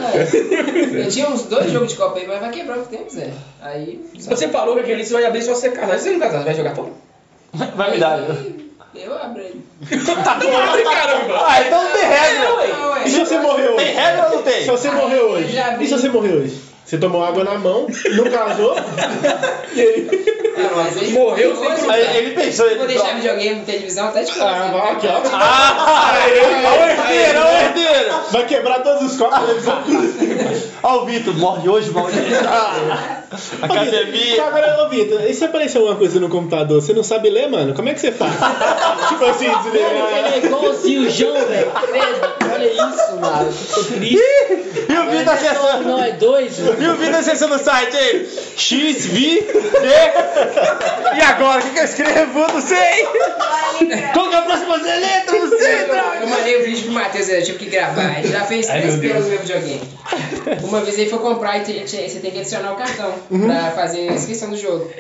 [0.94, 3.32] Eu tinha uns dois jogos de copa aí, mas vai quebrar o tempo, Zé.
[3.62, 4.04] Aí.
[4.18, 5.98] Se você falou que aquele você vai abrir só você casar.
[5.98, 6.92] Se você não casar, você vai jogar fora?
[7.76, 8.16] Vai me dar.
[8.16, 9.64] aí Eu abro ele.
[10.24, 11.46] Tá doido, caramba!
[11.48, 12.50] Ah, então não tem regra.
[12.50, 12.58] Não,
[12.92, 13.04] ué.
[13.06, 13.86] E se você morreu hoje?
[13.86, 14.62] Tem regra ou não tem?
[14.62, 15.58] Se você morreu Ai, hoje?
[15.82, 16.62] E se você morreu hoje?
[16.88, 18.74] Você tomou água na mão, não casou,
[19.76, 20.08] e aí...
[20.58, 23.16] Ah, mas aí- Morreu sem hoje, Aí ele pensou, eu ele Vou deixar pronto.
[23.18, 24.72] videogame, televisão, até de Ah, casa.
[24.72, 25.22] vai aqui, ó.
[25.34, 28.16] Ah, olha o herdeiro, olha o herdeiro.
[28.32, 30.70] Vai quebrar todos os copos da televisão.
[30.82, 32.36] Ó o Vitor, morre hoje, morre hoje.
[32.48, 33.22] Ah,
[33.62, 34.46] Academia.
[34.48, 37.74] Agora, ô Vitor, e se aparecer alguma coisa no computador, você não sabe ler, mano?
[37.74, 38.32] Como é que você faz?
[39.10, 40.34] tipo assim, Mano, ele desligar.
[40.34, 41.72] é igualzinho o João, velho.
[42.54, 43.48] Olha isso, mano.
[43.50, 44.18] Eu tô triste.
[44.90, 45.84] E o Vitor não, acessando.
[45.90, 46.82] não é dois, mano.
[46.84, 48.30] E o Vitor acessando o site aí?
[48.58, 49.44] XVD.
[51.18, 51.60] E agora?
[51.60, 52.40] O que, que eu escrevo?
[52.40, 53.08] Não sei.
[54.14, 55.38] Qual que é a próxima letra?
[55.38, 56.18] Não sei, Eu, droga.
[56.22, 58.20] eu mandei o vídeo pro Matheus, eu tive que gravar.
[58.20, 59.82] Ele já fez três pelas no meu videogame.
[60.64, 63.72] Uma vez ele foi comprar e te- te- você tem que adicionar o cartão pra
[63.72, 64.92] fazer a inscrição do jogo.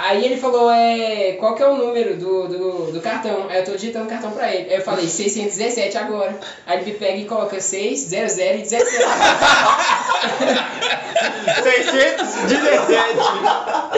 [0.00, 3.48] Aí ele falou, é, qual que é o número do, do, do cartão?
[3.48, 4.70] Aí eu tô digitando o cartão pra ele.
[4.70, 6.38] Aí eu falei, 617 agora.
[6.64, 9.04] Aí ele me pega e coloca 6, 00 e 17.
[11.64, 13.18] 617.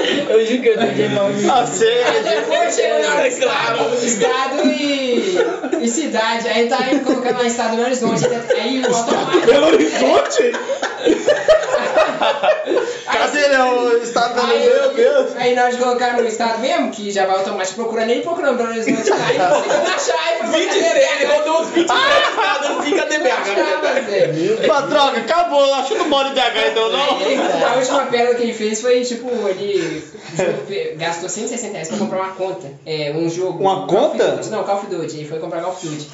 [0.30, 1.50] Eu juro que eu pra mim.
[1.50, 3.94] Ou seja, Depois chegou na hora É claro.
[3.94, 5.36] estado e,
[5.82, 6.48] e cidade.
[6.48, 8.24] Aí tá ele colocando lá estado Belo Horizonte.
[8.58, 9.46] Aí o automático.
[9.46, 10.52] Belo Horizonte?
[13.40, 15.36] cadê né, o estado da Aí, Meu Deus.
[15.36, 18.57] aí na hora de colocar no estado mesmo, que já vai automático procurando ele, procurando
[18.57, 23.07] Belo Horizonte, aí não conseguiu achar, foi 27, ele rodou uns 27 estados, não fica
[23.07, 23.90] DBH.
[24.07, 24.64] DBH.
[24.64, 25.74] Uma droga, acabou.
[25.74, 27.68] Acho que não mora em BH então, não.
[27.68, 30.03] A última pérola que ele fez foi, tipo, ele
[30.96, 32.72] gastou 160 reais pra comprar uma conta.
[32.87, 33.61] É, um jogo.
[33.61, 34.40] Uma conta?
[34.50, 35.16] Não, Call of Duty.
[35.18, 36.09] Ele foi comprar Call of Duty.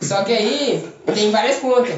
[0.00, 1.94] Só que aí, tem várias contas.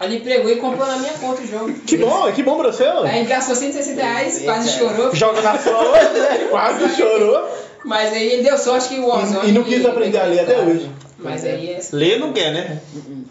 [0.00, 1.72] Aí ele pegou e comprou na minha conta o jogo.
[1.86, 3.06] Que bom, que bom pra você, mano.
[3.06, 5.14] Aí gastou 160 reais, quase chorou.
[5.14, 6.46] Joga na sua né?
[6.50, 7.48] Quase chorou.
[7.84, 9.48] Mas aí ele deu sorte que o Warzone...
[9.48, 10.90] E não quis aprender a ler até hoje.
[11.18, 11.80] Mas aí é...
[11.92, 12.80] Ler não quer, né?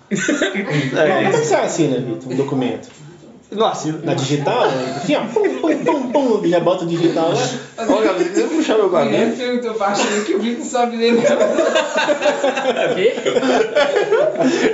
[0.10, 2.88] Como É, é que você assina, Vitor, um documento?
[3.56, 4.00] Não assina.
[4.04, 4.64] Na digital?
[4.96, 7.86] Assim, ó, pum, pum, pum, pum, e já bota o digital lá.
[7.86, 9.36] Ô, Gabriel, você puxar meu O Guilherme guarda.
[9.36, 11.38] perguntou pra Chico que o Vitor sabe ler mesmo.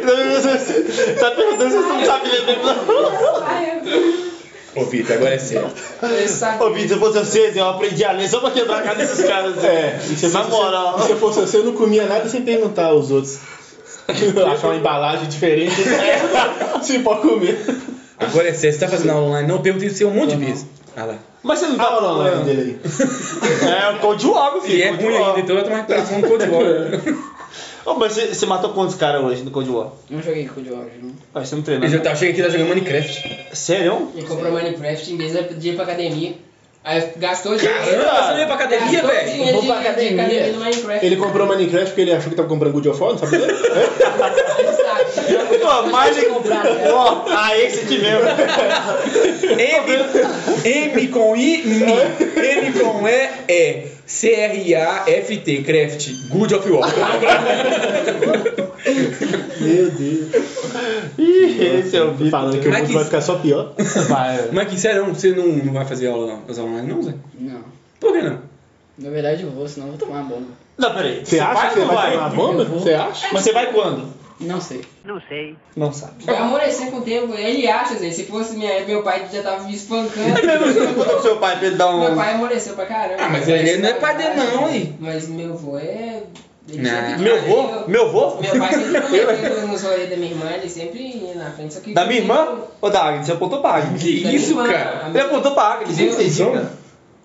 [0.10, 2.80] Você tá perguntando se você não sabe ler mesmo, não?
[4.76, 5.68] Ô, Vitor, agora é sério.
[6.60, 9.26] Ô, Vitor, se fosse vocês, eu aprendi a ler só pra quebrar a cara desses
[9.26, 9.64] caras.
[9.64, 11.00] É, e se Na moral.
[11.00, 13.40] Se eu fosse você, eu não comia nada sem perguntar aos outros.
[14.10, 15.76] Achar uma embalagem diferente.
[16.82, 17.60] Sim, pode comer.
[18.20, 19.48] Agora é sério, você tá fazendo aula online?
[19.48, 20.66] Não, eu perguntei isso um monte de vezes.
[20.96, 21.16] Ah lá.
[21.42, 23.70] Mas você não tá aula online dele aí.
[23.72, 24.78] É, o Code War, filho.
[24.78, 25.30] E é ruim War.
[25.30, 26.66] ainda, então eu tô mais pensando no Code War.
[27.86, 29.88] Ô, mas você, você matou quantos caras hoje no Code War?
[30.10, 31.12] Não joguei com o Diogo, não.
[31.34, 31.88] Ah, você não Eu treinou.
[31.88, 33.48] já tava, chega aqui e tá jogando Minecraft.
[33.54, 34.10] Sério?
[34.16, 36.34] Ele comprou Minecraft em vez de ir pra academia.
[36.84, 38.04] Aí gastou Caramba, dinheiro.
[38.04, 39.32] você veio pra academia, gastou velho?
[39.32, 40.22] dinheiro Vou pra de academia.
[40.24, 41.06] academia no Minecraft.
[41.06, 43.38] Ele comprou Minecraft porque ele achou que tava comprando Good of War, não sabe.
[45.62, 46.94] Pô, mais de comprar, cara.
[46.94, 48.22] Ó, ah, esse aqui mesmo.
[49.58, 51.86] M, M com I, M.
[52.36, 53.88] N com E, E.
[54.06, 56.10] C-R-A-F-T, Craft.
[56.30, 56.90] Good of War.
[59.62, 60.30] Meu Deus.
[61.18, 62.32] Ih, esse é o Vitor.
[62.32, 63.74] falando que o Mas mundo que- vai ficar só pior.
[64.08, 64.50] Vai.
[64.52, 67.14] Mas que sério, você não, não vai fazer aula, as aulas online, não, Zé?
[67.40, 67.62] Não.
[68.00, 68.40] Por que não?
[68.98, 70.48] Na verdade eu vou, senão eu vou tomar uma bomba.
[70.78, 71.22] Não, peraí.
[71.24, 72.64] Você acha vai que ou você não vai ter uma bomba?
[72.66, 73.28] Você acha?
[73.32, 74.08] Mas você vai quando?
[74.40, 74.82] Não sei.
[75.76, 76.24] Não sabe.
[76.24, 77.34] Vai amolecer com o tempo.
[77.34, 78.10] Ele acha, Zé.
[78.12, 80.34] Se fosse minha, meu pai já tava me espancando.
[80.34, 82.00] Você não contou pro seu pai pra ele dar um.
[82.00, 83.22] Meu pai amoleceu pra caramba.
[83.22, 84.96] Ah, mas ele não é pai dele não, aí.
[85.00, 86.24] Mas meu avô é...
[86.70, 87.20] ele Não.
[87.20, 87.88] Meu avô?
[87.88, 88.42] Meu avô?
[88.42, 91.74] Meu pai sempre nos rolês da minha irmã, ele sempre ia na frente.
[91.74, 92.60] Só que Da minha irmã?
[92.80, 93.26] Ou da Agnes?
[93.26, 94.02] Você apontou pra Agnes.
[94.02, 95.10] Que isso, cara?
[95.10, 95.98] Ele apontou pra Agnes.
[95.98, 96.79] Não cara.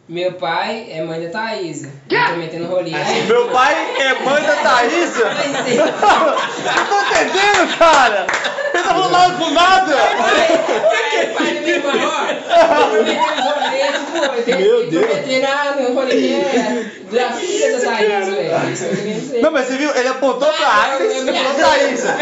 [0.06, 1.90] Meu pai é mãe da Thaísa.
[2.10, 2.76] Eu tô metendo.
[2.76, 5.24] Aí, Meu pai é mãe da Thaísa?
[5.24, 8.26] Não tô entendendo, cara!
[8.74, 9.96] Ele tá falando nada com nada!
[9.96, 10.64] Pai,
[11.34, 11.52] pai
[13.34, 15.06] nos rolês, tipo, eu Meu Deus.
[15.94, 19.34] rolê que é da filha da Thaísa, velho.
[19.34, 19.42] Eu.
[19.42, 19.90] Não, mas você viu?
[19.94, 22.16] Ele apontou pra Agnes e eu- você eu- falou Thaísa.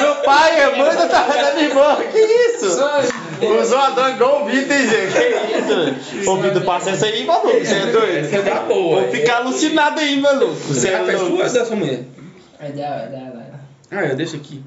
[0.00, 1.96] Meu pai é mãe da, Tha- da minha irmã.
[2.10, 2.70] Que isso?
[2.76, 3.00] Só-
[3.40, 5.12] Usou a dona igual o Vitor, hein, gente?
[5.12, 6.30] Que isso?
[6.30, 7.58] Ô, Vitor, passa essa aí, maluco.
[7.58, 8.16] Você é doido?
[8.18, 9.00] Essa é da boa.
[9.02, 10.54] Vou ficar alucinado aí, maluco.
[10.54, 11.18] Você Você é louco.
[11.36, 12.00] sua ou da sua mulher?
[12.58, 13.44] Aí dá, dá, dá.
[13.90, 14.62] Ah, eu deixo aqui.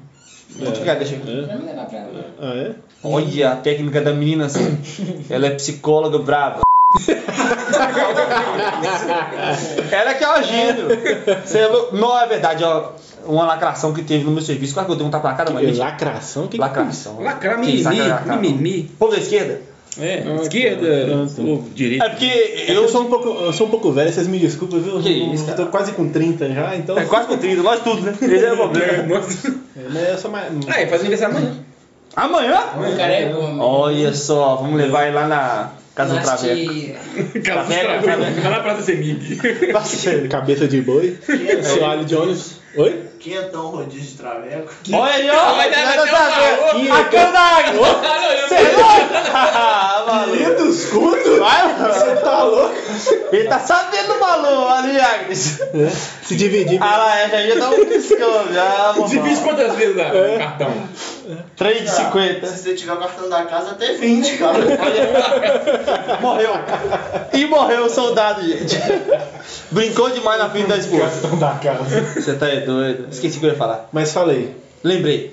[0.50, 1.30] Vou ficar, deixa aqui.
[1.30, 2.26] Levar pra ela.
[2.40, 2.74] Ah, é?
[3.04, 4.78] Olha a técnica da menina assim.
[5.30, 6.60] Ela é psicóloga brava.
[9.90, 10.34] Ela que é o.
[11.44, 12.90] Você é Não é verdade, ó.
[13.26, 14.74] Uma lacração que teve no meu serviço.
[14.74, 15.78] Quase que eu dei um tapa na cara, mas.
[15.78, 16.46] Lacração?
[16.48, 17.20] Que Lacração.
[17.20, 18.40] Lacrar Quem saca mimimi, lacrar?
[18.40, 18.90] mimimi.
[18.98, 19.60] Povo da esquerda?
[20.00, 21.46] É, Ah, esquerda pronto.
[21.46, 22.04] ou direita.
[22.06, 24.80] É porque Eu eu sou um pouco, eu sou um pouco velho, vocês me desculpem,
[24.80, 24.98] viu?
[25.02, 26.98] Que isso, eu tô quase com 30 já, então.
[26.98, 28.14] É quase com 30, nós tudo, né?
[28.22, 29.02] Esse é o problema.
[29.20, 29.48] Nossa.
[29.48, 30.46] É, mas eu sou mais.
[30.66, 31.56] Ah, ele faz aniversário amanhã.
[32.16, 32.60] Amanhã?
[32.92, 33.34] O cara é.
[33.58, 36.72] Olha só, vamos levar ele lá na casa do Traveco.
[36.72, 38.40] que- Traveco, Traveco.
[38.44, 39.38] Lá na Praça Semig.
[40.30, 41.18] Cabeça de boi,
[41.78, 42.61] soalho de ônibus.
[42.74, 43.06] Oi?
[43.20, 44.72] Quentão rodízio de traveco.
[44.94, 45.34] Olha aí, ó.
[45.34, 46.76] Nada vai dar a ver.
[46.86, 48.02] uma- A cana da água.
[48.48, 50.06] Você é louco?
[50.06, 50.36] Maluco.
[50.36, 51.38] 500 conto?
[51.38, 51.94] Vai, mano.
[51.94, 52.74] Você tá louco?
[53.32, 55.60] Ele tá sabendo do valor ali, Agnes.
[56.22, 56.82] Se dividir.
[56.82, 60.34] Ah lá, essa já tá um piscão, já, Divide quantas vezes dá É.
[60.36, 60.88] o cartão?
[61.58, 62.44] 3,50.
[62.46, 64.58] Se você tiver o cartão da casa, até 20, cara.
[66.20, 66.52] Morreu.
[67.32, 68.76] E morreu o soldado, gente.
[69.70, 71.04] Brincou demais na frente da esposa.
[71.04, 72.00] Cartão da casa.
[72.20, 73.06] Você tá aí doido.
[73.10, 73.88] Esqueci o que eu ia falar.
[73.92, 74.56] Mas falei.
[74.84, 75.32] Lembrei.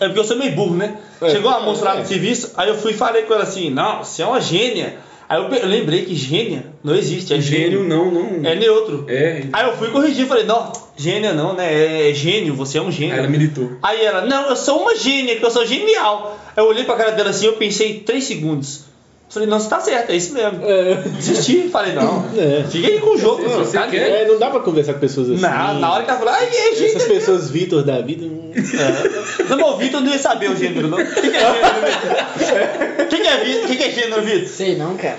[0.00, 0.96] É porque eu sou meio burro, né?
[1.22, 1.30] É.
[1.30, 2.00] Chegou moça lá É.
[2.00, 4.96] no serviço, aí eu fui e falei com ela assim, não, você é uma gênia.
[5.30, 7.84] Aí eu, eu lembrei que gênia não existe, é Gênio gênio.
[7.84, 8.44] não, não.
[8.44, 9.04] É neutro.
[9.08, 9.44] É.
[9.52, 12.08] Aí eu fui corrigir, falei, não, gênia não, né?
[12.10, 13.14] É gênio, você é um Aí gênio.
[13.16, 13.70] ela militou.
[13.80, 16.36] Aí ela, não, eu sou uma gênia, que eu sou genial.
[16.56, 18.89] Aí eu olhei pra cara dela assim, eu pensei três segundos.
[19.30, 20.58] Falei, não, você tá certo, é isso mesmo.
[20.64, 20.94] É.
[20.96, 22.24] Desisti, falei, não.
[22.36, 22.64] É.
[22.68, 24.22] Fica aí com o jogo, Você você quer?
[24.22, 25.40] É, não dá pra conversar com pessoas assim.
[25.40, 26.96] Na, na hora que ela falou, ai, é gênio.
[26.96, 28.26] Essas pessoas Vitor da vida.
[28.26, 29.54] hum, É.
[29.54, 30.98] Não, o Vitor não ia saber o gênero, não.
[30.98, 33.04] O que, que é gênero, Vitor?
[33.04, 34.48] O que, que é, o que, que é gênero, Vitor?
[34.48, 35.18] Sei não, cara.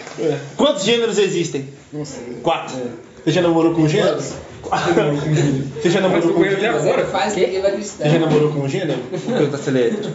[0.57, 1.69] Quantos gêneros existem?
[1.93, 2.37] Não sei.
[2.43, 2.75] Quatro.
[3.23, 4.17] Você já namorou com gênero?
[4.19, 6.75] Você já namorou com gênero?
[6.75, 7.05] agora.
[7.05, 8.03] Faz que ele vai acreditar.
[8.03, 8.99] Você já namorou com gênero?
[9.13, 10.13] Ele é hétero.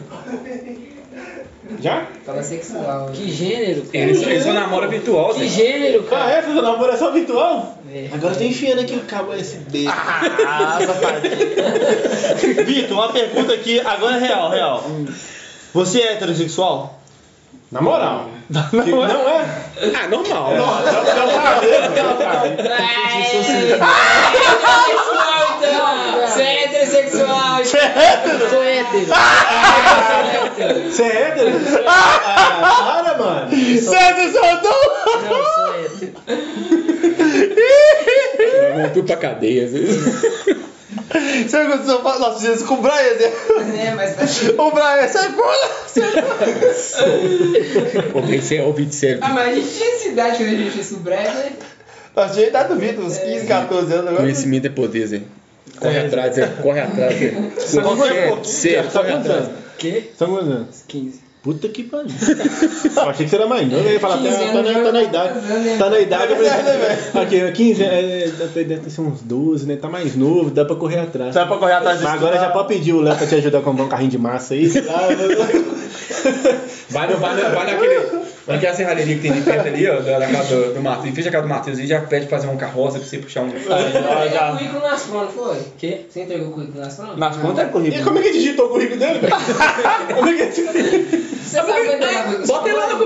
[1.81, 2.07] Já?
[2.25, 3.11] Fala sexual.
[3.13, 3.99] Que gênero, cara?
[3.99, 6.31] Ele só, ele só namora virtual, Que gênero, Ah, cara?
[6.33, 6.43] é?
[6.43, 7.79] Você namora só virtual?
[7.93, 8.09] É.
[8.13, 9.87] Agora tá enfiando aqui o cabo USB.
[9.89, 12.65] Ah, safadinho.
[12.65, 14.85] Vitor, uma pergunta aqui, agora é real, real.
[15.75, 17.01] Você é heterossexual?
[17.73, 18.29] Na moral.
[18.49, 19.09] Não é?
[19.13, 19.45] Não é?
[20.01, 20.53] Ah, normal.
[20.53, 20.61] É
[26.99, 28.51] heterossexual, Você é hétero?
[28.51, 29.07] Sou hétero.
[30.91, 31.51] Você é hétero?
[31.87, 33.51] Ah, para, mano.
[33.51, 34.63] Você é heterossexual?
[34.63, 36.13] Não, sou hétero.
[38.95, 39.65] Tudo pra cadeia.
[39.67, 39.97] às vezes.
[41.49, 43.33] Sabe quando você fala nós fizemos com o Brian, né?
[43.73, 43.95] né?
[43.95, 45.69] Mas O Brian, sai fora!
[48.13, 49.19] Pô, tem que ser ouvido sério.
[49.23, 51.53] Ah, mas a gente tinha essa idade quando a gente fez o breve, né?
[52.15, 54.23] Nós tinha idade do Vitor, uns 15, 14 anos agora.
[54.23, 55.21] Conhecimento é poder, Zé.
[55.79, 56.47] Corre atrás, Zé.
[56.63, 57.81] Corre atrás, Zé.
[57.83, 58.45] Qualquer pouco.
[58.45, 59.47] Sério, Só corre atrás.
[59.79, 60.11] Que?
[60.17, 60.85] São quantos anos?
[60.89, 61.27] 15.
[61.43, 62.07] Puta que pariu.
[62.97, 63.87] Eu achei que você era mais novo.
[63.87, 65.35] Eu ia falar, tá, 15 tá, anos na, tá na tá idade.
[65.35, 66.33] casando, Tá na idade.
[66.33, 69.77] eu falei, né, Aqui, 15, é, deve deve ser uns 12, né?
[69.77, 71.35] Tá mais novo, dá pra correr atrás.
[71.35, 73.63] Sai pra correr atrás Mas agora já pode pedir o Léo pra te ajudar a
[73.63, 74.67] comprar um carrinho de massa aí.
[76.91, 78.26] Vai, no, vai, no, vai naquele.
[78.47, 81.15] Naquela serralheria que tem de perto ali, ó, da, da casa do, do Matheus.
[81.15, 83.43] Fecha a casa do Matheus e já pede pra fazer uma carroça pra você puxar
[83.43, 83.51] um.
[83.51, 85.57] Você entregou o currículo nas pronto, foi?
[85.79, 86.07] Que?
[86.09, 87.17] Você entregou o currículo nas pronto?
[87.19, 88.05] Nas contas é E corrido.
[88.05, 89.35] como é que digitou o currículo dele, velho?
[90.15, 92.47] Como é que Você sabe que currículo?
[92.47, 92.99] Bota ele lá no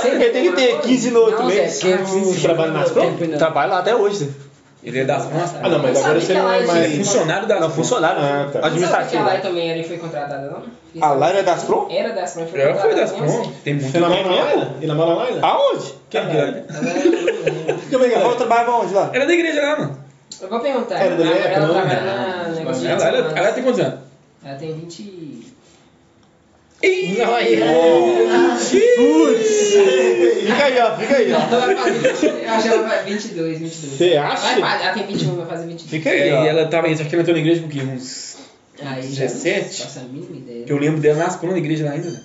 [0.00, 1.78] Porque entregou tem que ter nas 15 no outro mês.
[1.80, 3.36] porque eu trabalha nas tempo ainda.
[3.38, 4.26] Trabalho lá até hoje, Zé.
[4.82, 5.50] Ele é das mãos.
[5.60, 6.90] Ah, não, mas agora você não ela é mais.
[6.92, 8.20] ser Funcionário das Não, funcionário.
[8.22, 8.70] Ah, tá.
[8.70, 9.42] Não sabe que a Lai Administrativo.
[9.42, 10.62] também era e foi contratada, não?
[10.86, 11.12] Fiquei A.
[11.12, 11.88] Laira é das Pro?
[11.90, 13.48] Era das foi Já foi das mãos.
[13.64, 13.90] Tem muito.
[13.90, 14.74] Você namora na Laila?
[14.80, 15.40] E namora na Laila?
[15.46, 15.94] Aonde?
[16.08, 16.64] Quem que é?
[17.90, 19.10] Como é que Ela ela trabalhava onde lá?
[19.12, 19.98] Era da igreja lá, mano.
[20.40, 20.94] Eu vou perguntar.
[20.96, 23.36] Era da minha Agora época, ela trabalha na Ela, ela, humanos.
[23.36, 23.98] ela tem quantos anos?
[24.44, 25.37] Ela tem 20.
[26.80, 27.56] Não, aí.
[30.46, 31.36] Fica aí, ó, fica aí, ó.
[31.36, 32.26] Ela vai fazer.
[32.44, 33.92] Eu acho que ela vai 22, 22.
[33.98, 34.42] Você Ela, acha?
[34.42, 35.90] vai fazer, ela tem 21, vai fazer 22.
[35.90, 36.44] Fica É, aí, e ó.
[36.44, 37.80] ela tava, acho que ela entrou na igreja com o quê?
[37.80, 38.36] Uns.
[38.80, 39.58] Aí já 17?
[39.80, 40.64] Não faço a mínima ideia.
[40.64, 42.10] Que eu lembro dela nas na igreja lá ainda.
[42.10, 42.20] né?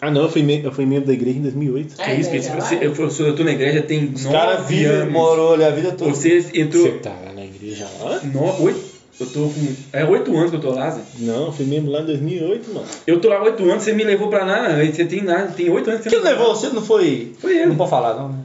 [0.00, 1.94] Ah, não, eu fui, me- eu fui membro da igreja em 2008.
[1.98, 2.48] Ah, Que isso, é, Pedro?
[2.48, 5.12] já Você- eu, eu, sou- eu tô na igreja tem Os caras nove vivem, anos.
[5.12, 6.10] morou ali a vida toda.
[6.14, 6.84] Você entrou.
[6.84, 8.18] Você tá na igreja lá?
[8.24, 8.80] No, oito,
[9.20, 9.76] eu tô com.
[9.92, 11.00] É oito anos que eu tô lá, Zé.
[11.18, 12.86] Não, eu fui membro lá em 2008, mano.
[13.06, 15.88] Eu tô lá oito anos, você me levou pra lá, você tem nada, tem oito
[15.90, 17.32] anos que você Quem não levou você não foi.
[17.38, 17.66] Foi ele.
[17.66, 18.28] Não pode falar, não.
[18.30, 18.38] né?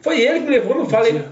[0.00, 1.22] Foi ele que me levou, não falei.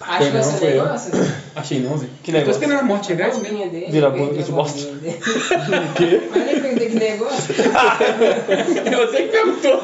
[0.00, 0.82] Acho que Não, esse foi eu.
[0.84, 1.12] negócio.
[1.54, 2.06] Achei não, Zé.
[2.22, 2.60] Que eu tô negócio?
[2.60, 3.70] esperando a morte chegar, A mesmo.
[3.90, 4.86] Vira eu perdi boca de a bosta.
[4.88, 6.60] bombinha dele.
[6.88, 7.54] Que negócio.
[7.54, 9.80] Você que perguntou.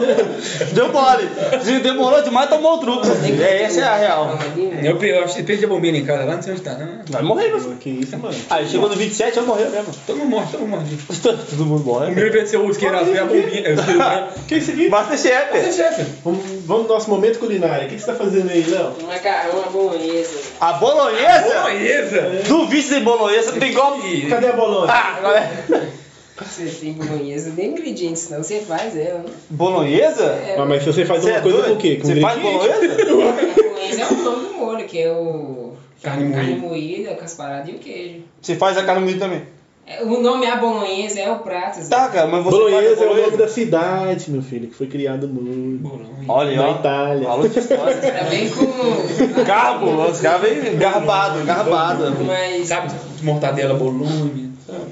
[0.73, 1.29] Deu mole.
[1.63, 3.07] Se demorou demais, tomou o truco.
[3.41, 4.39] É, essa é a real.
[4.83, 6.75] Eu, pe- eu achei- perdi a bombinha em casa lá, não sei onde tá.
[6.75, 6.99] Não.
[7.09, 7.77] Vai morrer, meu filho.
[7.77, 8.35] Que isso, mano?
[8.51, 9.93] Aí chegou no 27, eu morreu mesmo.
[10.07, 10.99] Todo mundo morre, todo mundo morre.
[11.23, 12.11] Todo mundo O morre.
[12.15, 13.61] meu vai ser o isqueiro a bombinha.
[13.69, 14.29] Eu né?
[14.49, 14.89] Que isso aqui?
[14.89, 15.73] Masterchef.
[15.73, 16.05] Chefe.
[16.25, 17.87] Vamos, vamos no nosso momento culinário.
[17.87, 18.93] O que, que você tá fazendo aí, Léo?
[19.03, 20.39] Um macarrão, uma bolonhesa.
[20.61, 21.55] A bolonhesa?
[21.55, 22.21] Bolonhesa?
[22.49, 23.99] Do vice de bolonhesa não tem igual.
[24.29, 24.91] Cadê a bolonha?
[24.93, 25.98] Ah, agora é-
[26.41, 28.43] Você tem bolonhesa, nem ingredientes, não.
[28.43, 29.31] Você faz ela, né?
[29.51, 30.25] Bolonhesa?
[30.25, 31.71] É, Ah, mas você faz Você uma é coisa doido?
[31.71, 31.97] com o quê?
[31.97, 32.97] Com Você faz bolonhesa?
[33.15, 35.73] bolonhesa é o nome do molho, que é o.
[36.03, 36.67] Carne carne moída.
[36.69, 38.21] moída, com as paradas e o queijo.
[38.41, 39.43] Você faz a carne moída também.
[39.85, 41.81] É, O nome é a bolonhesa, é o prato.
[41.81, 41.89] Zé.
[41.89, 43.43] Tá, cara, mas você Bolonhesa faz a é o nome bolonhesa.
[43.43, 45.79] da cidade, meu filho, que foi criado no...
[45.79, 46.09] Bolonha.
[46.29, 46.75] Olha aí, na ó.
[46.79, 47.29] Itália.
[47.29, 47.97] Aula de história.
[47.97, 49.43] Tá bem com.
[49.45, 52.13] Garbo, os caras vêm garbado, garbado.
[52.25, 52.69] Mas.
[52.69, 54.51] Sabe, mortadela Bolonha.
[54.67, 54.83] sabe?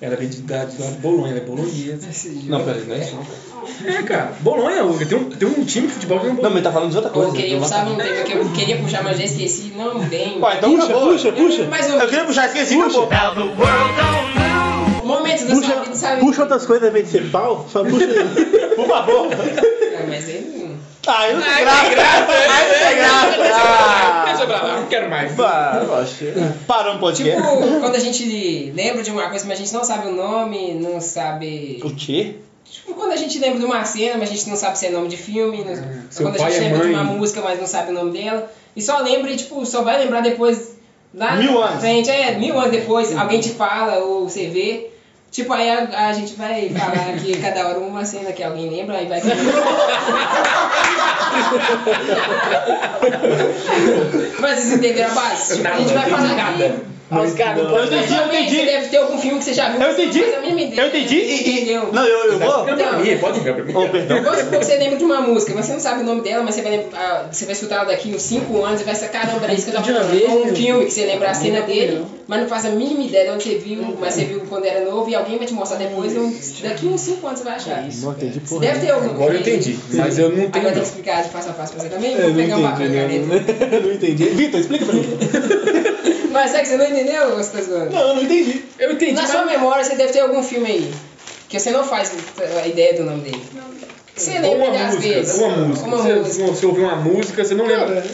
[0.00, 2.08] Ela vem de da de lá de Bolonha, ela é bolonhesa.
[2.46, 3.16] Não, peraí, não é isso.
[3.16, 3.92] não.
[3.94, 6.54] É, cara, Bolonha, tem um, tem um time de futebol que é um Não, Bolonha.
[6.54, 7.32] mas tá falando de outra Eu coisa.
[7.36, 9.72] queria Não puxar vai- um tema que eu queria puxar, mas já esqueci.
[9.76, 10.40] Não bem.
[10.40, 11.08] Ué, então Puxa, acabou.
[11.12, 11.66] puxa, puxa.
[11.70, 13.08] Mas Eu queria puxar, esqueci, acabou.
[15.02, 16.20] O momento da sua vida, Puxa, sabe?
[16.20, 17.66] puxa outras coisas em vez de ser pau.
[17.70, 18.06] Só puxa.
[18.76, 19.28] Por favor.
[19.32, 20.59] Ah, mas ele não.
[21.06, 21.90] Ah, eu não Ai, que graça.
[21.90, 24.24] graça, Ai, não tem graça.
[24.26, 25.40] Deixa pra lá, não quero mais.
[25.40, 26.32] Ah, oxe.
[26.66, 27.42] Parou um Tipo, podcast.
[27.80, 31.00] quando a gente lembra de uma coisa, mas a gente não sabe o nome, não
[31.00, 31.80] sabe.
[31.82, 32.36] O quê?
[32.70, 34.90] Tipo, quando a gente lembra de uma cena, mas a gente não sabe se é
[34.90, 35.64] nome de filme.
[35.64, 35.74] não-
[36.10, 36.94] seu Quando a gente é lembra de mãe.
[37.02, 38.50] uma música, mas não sabe o nome dela.
[38.76, 40.78] E só lembra e, tipo, só vai lembrar depois.
[41.12, 41.80] Lá Mil anos.
[41.80, 44.90] Frente, é, mil anos depois, alguém te fala ou você vê.
[45.30, 48.96] Tipo, aí a, a gente vai falar aqui cada hora uma cena que alguém lembra,
[48.98, 49.20] aí vai.
[54.40, 55.56] Mas isso entendeu a base?
[55.56, 56.90] Tipo, a gente vai falar aqui.
[57.10, 57.98] Os caras não Eu podem.
[57.98, 58.64] entendi, eu Você entendi.
[58.66, 59.80] deve ter algum filme que você já viu.
[59.80, 60.20] Eu mas entendi.
[60.20, 60.82] Não.
[60.84, 61.70] Eu entendi e.
[61.70, 61.74] e-?
[61.74, 62.64] Não, eu, eu vou.
[62.64, 63.74] Pra mim, pode ficar pra mim.
[63.74, 64.22] Ô, perdão.
[64.22, 66.42] Vamos supor que você lembra de uma música, mas você não sabe o nome dela,
[66.44, 68.94] mas você vai, lembrar, ah, você vai escutar ela daqui uns 5 anos e vai
[68.94, 70.52] ser caramba, era isso que eu tava De uma falando.
[70.52, 73.30] um filme que você lembra a cena dele, mas não faz a mínima ideia de
[73.32, 76.12] onde você viu, mas você viu quando era novo e alguém vai te mostrar depois,
[76.62, 77.84] daqui uns 5 anos você vai achar.
[78.02, 78.60] Não entendi porra.
[78.60, 79.10] Deve ter algum.
[79.10, 80.64] Agora eu entendi, mas eu não Agora tenho.
[80.66, 82.14] tem que explicar de passo a passo pra você também?
[82.14, 83.26] É, Vou não pegar um e caneta.
[83.26, 83.80] né?
[83.82, 84.24] Não entendi.
[84.24, 85.04] Vitor, explica pra mim.
[86.30, 87.92] Mas é que você não entendeu as coisas?
[87.92, 88.62] Não, não entendi.
[88.78, 89.12] Eu entendi.
[89.12, 90.94] Na mas- sua memória você deve ter algum filme aí,
[91.48, 92.12] que você não faz
[92.62, 93.42] a ideia do nome dele.
[94.16, 95.38] Você Ou lembra uma às música, vezes.
[95.38, 95.86] uma música.
[95.88, 96.46] Uma Você, música.
[96.46, 97.86] você ouviu uma música, você não lembra.
[97.86, 98.04] Cara,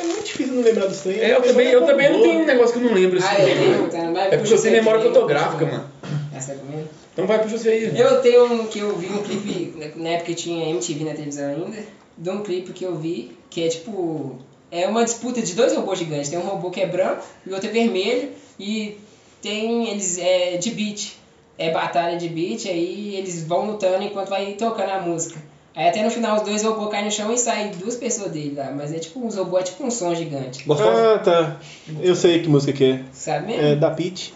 [0.00, 1.20] é muito difícil não lembrar dos trem.
[1.20, 3.28] É, eu também, eu também não tenho um negócio que eu não lembro assim.
[3.30, 3.98] Ah, eu tenho, tá?
[4.10, 5.06] Mas É porque puxa você tem memória né?
[5.06, 5.90] fotográfica, mano.
[6.36, 6.88] Essa é comigo?
[7.12, 7.98] Então vai puxar você aí.
[8.00, 11.48] Eu tenho um que eu vi um clipe, na época que tinha MTV na televisão
[11.50, 11.78] ainda,
[12.18, 14.36] de um clipe que eu vi, que é tipo.
[14.74, 16.28] É uma disputa de dois robôs gigantes.
[16.28, 18.30] Tem um robô que é branco e o outro é vermelho.
[18.58, 18.98] E
[19.40, 21.12] tem eles é de beat.
[21.56, 25.40] É batalha de beat, aí eles vão lutando enquanto vai tocando a música.
[25.76, 28.54] Aí até no final os dois robôs caem no chão e saem duas pessoas dele
[28.56, 28.72] lá.
[28.72, 30.64] Mas é tipo uns robôs, é tipo um som gigante.
[30.68, 31.56] Ah, tá.
[32.00, 33.00] Eu sei que música que é.
[33.12, 33.62] Sabe mesmo?
[33.62, 34.34] É da Peach.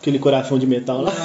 [0.00, 1.12] Aquele coração de metal lá.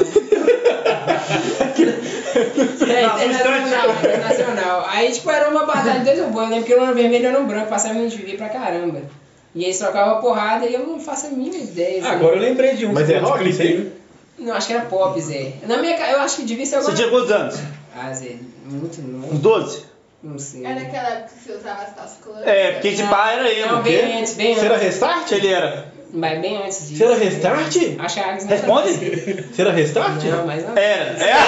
[2.36, 4.86] É internacional, internacional.
[4.90, 6.44] Aí, tipo, era uma batalha de dois robôs.
[6.46, 8.50] Eu lembro que eu era vermelho e eu era um branco, passava em TV pra
[8.50, 9.02] caramba.
[9.54, 12.02] E eles trocavam porrada e eu não faço a mínima ideia.
[12.02, 12.10] assim.
[12.10, 12.92] Agora eu lembrei de um.
[12.94, 13.94] Mas é de rock isso aí?
[14.38, 15.54] Não, acho que era pop, Zé.
[15.64, 17.58] Na minha ca- eu acho que devia ser Você tinha quantos anos?
[17.98, 18.36] Ah, Zé,
[18.66, 19.36] muito Uns novo.
[19.38, 19.86] 12?
[20.22, 20.66] Não sei.
[20.66, 22.50] É naquela época que você usava as calças coloridas.
[22.54, 23.68] É, porque esse pai era eu.
[23.72, 23.90] Não, quê?
[23.92, 24.86] bem antes, bem Você era antes.
[24.88, 25.32] restart?
[25.32, 25.94] Ele era.
[26.14, 26.98] Mas bem antes disso.
[26.98, 27.76] Você era restart?
[28.00, 29.46] Acho que a Agnes não Responde?
[29.58, 30.24] Era restart?
[30.24, 30.78] Não, mas não.
[30.78, 31.24] Era.
[31.24, 31.46] Era.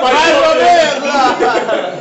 [0.00, 1.04] Mais ou menos.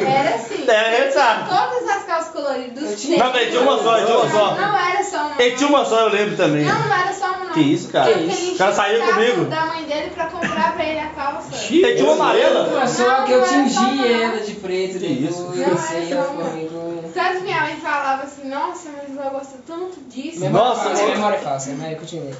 [0.02, 0.66] Era assim.
[0.68, 1.50] Era restart.
[1.50, 2.03] Todas as
[2.36, 4.56] Eu tinha- Não, mas tinha uma só, tinha uma só.
[4.56, 5.36] Não era só uma.
[5.42, 6.66] Ele tinha uma só, eu lembro também.
[6.66, 8.12] Não, não era só uma, Que isso, cara?
[8.12, 9.46] Que ele O cara saiu comigo.
[9.46, 11.50] da mãe dele pra comprar pra ele a calça.
[11.70, 12.68] Tem tinha uma amarela?
[12.68, 15.52] Uma só que eu tingi ela de preto Que isso?
[15.56, 17.04] Eu sei, ela amigo.
[17.14, 20.40] Tanto minha mãe falava assim, nossa, mas eu gosto tanto disso.
[20.40, 22.32] Memória Nossa, falsa, memória falsa, mas continua.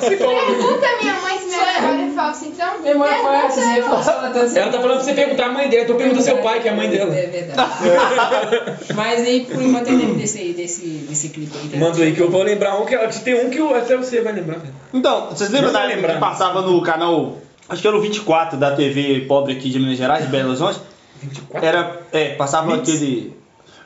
[0.00, 2.80] Pergunta a minha mãe se minha memória é falsa, então.
[2.80, 4.58] Memória falsa, você ela tanto.
[4.58, 6.70] Ela tá falando pra você perguntar a mãe dela, então pergunta seu pai, que é
[6.70, 7.14] a mãe dela.
[7.14, 7.70] É verdade.
[8.94, 11.78] Mas aí, por enquanto, eu lembro desse, desse, desse clipe aí.
[11.78, 14.32] Manda aí que eu vou lembrar um que que tem um que até você vai
[14.32, 14.58] lembrar.
[14.58, 14.74] velho.
[14.94, 16.14] Então, vocês lembram da época lembrar.
[16.14, 19.98] que passava no canal, acho que era o 24 da TV pobre aqui de Minas
[19.98, 20.80] Gerais, de Belo Horizonte?
[21.22, 21.66] 24?
[21.68, 22.88] Era, é, passava Mix?
[22.88, 23.34] aquele...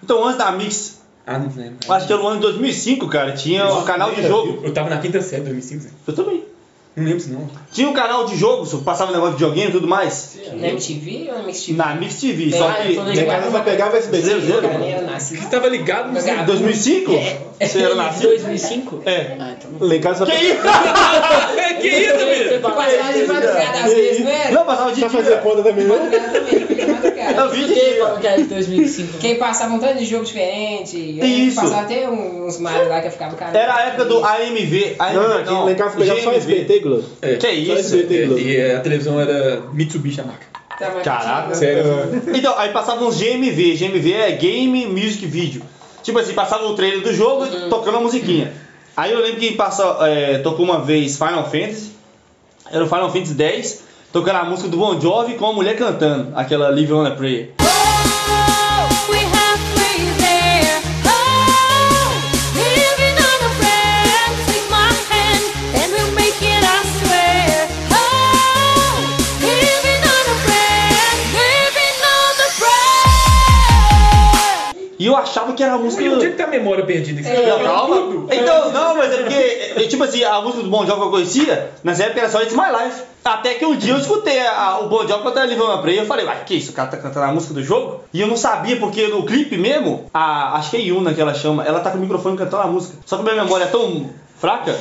[0.02, 1.76] Então, antes da Mix, Ah, não lembro.
[1.92, 4.60] acho que era o ano de 2005, cara, tinha o canal de jogo.
[4.62, 5.86] Eu tava na quinta série, 2005.
[6.06, 6.43] Eu também.
[6.96, 7.50] Não lembro isso não.
[7.72, 10.38] Tinha um canal de jogo, só passava negócio de videogame e tudo mais.
[10.52, 11.76] Na MTV ou na Mix TV?
[11.76, 13.00] Na Mix TV, só que...
[13.00, 14.22] Minha casa só pegava SBT.
[14.22, 14.68] Zero, zero.
[15.18, 16.44] Você tava ligado no Jogava.
[16.44, 17.12] 2005?
[17.60, 18.28] Você era nascido?
[18.28, 19.02] 2005?
[19.06, 19.36] É.
[19.40, 19.70] Ah, então.
[19.80, 20.62] Lá em casa só Que isso?
[21.90, 22.60] que isso, filho?
[22.60, 24.50] Passava de madrugada às vezes, não era?
[24.52, 25.36] Não, passava de fazer dia.
[25.38, 25.96] conta irmã.
[25.98, 27.40] Madrugada também, madrugada.
[27.40, 29.18] Eu vi de como que era de 2005.
[29.18, 31.16] Quem passava um tanto de jogo diferente.
[31.18, 31.60] eu Isso.
[31.60, 33.56] Passava até uns Mario lá que eu ficava cara.
[33.58, 34.96] Era a época do AMV.
[34.98, 36.32] AMV Não, aqui lá em casa pegava só.
[36.32, 37.04] SBT, Globo.
[37.22, 37.36] É.
[37.36, 37.96] Que Só isso?
[37.96, 38.38] É, Globo.
[38.40, 40.46] e a televisão era Mitsubishi a marca.
[40.78, 41.54] Tava Caraca.
[41.54, 41.84] Sério.
[42.34, 43.76] Então, aí passava uns GMV.
[43.76, 45.62] GMV é Game Music Video.
[46.02, 47.68] Tipo assim, passava o trailer do jogo Uhum.
[47.70, 48.52] tocando a musiquinha.
[48.96, 51.92] Aí eu lembro que passa, é, tocou uma vez Final Fantasy.
[52.70, 53.84] Era o Final Fantasy X.
[54.12, 56.36] Tocando a música do Bon Jovi com a mulher cantando.
[56.36, 57.63] Aquela Live on a Prayer.
[75.24, 76.02] Achava que era a música.
[76.04, 77.20] Onde é que tá a memória perdida?
[77.20, 77.96] Que tá calma.
[77.96, 78.28] tudo?
[78.32, 81.10] Então, não, mas é porque, é, tipo assim, a música do Bon Jovi que eu
[81.10, 83.02] conhecia, nessa época era só It's My Life.
[83.24, 85.78] Até que um dia eu escutei a- a- o Bon Jovi cantando Live on a
[85.78, 88.00] Prayer e eu falei, uai, que isso, o cara tá cantando a música do jogo?
[88.12, 91.34] E eu não sabia, porque no clipe mesmo, a, acho que é Yuna que ela
[91.34, 92.96] chama, ela tá com o microfone cantando a música.
[93.06, 94.76] Só que minha memória é tão fraca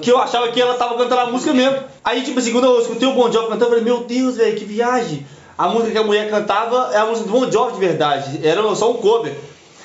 [0.00, 1.78] que eu achava que ela tava cantando a música mesmo.
[2.04, 4.56] Aí, tipo assim, quando eu escutei o Bon Jovi cantando, eu falei, meu Deus, velho,
[4.56, 5.26] que viagem.
[5.58, 8.62] A música que a mulher cantava é a música do Bon Jovi de verdade, era
[8.74, 9.34] só um cover.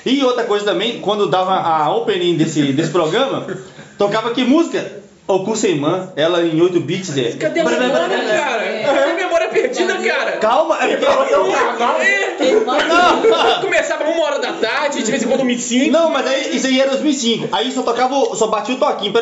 [0.04, 3.46] E outra coisa também, quando dava a opening desse, desse programa,
[3.96, 5.00] tocava que música?
[5.26, 7.32] O Kuseman, ela em 8 bits, é.
[7.38, 8.82] Cadê a memória, cara?
[8.84, 10.32] Cadê a memória perdida, cara?
[10.32, 12.32] Calma, é porque eu É.
[13.62, 15.92] Começava uma hora da tarde, de vez em quando 2005.
[15.92, 17.48] Não, mas aí, isso aí era 2005.
[17.52, 19.12] Aí só tocava, só batia o toquinho.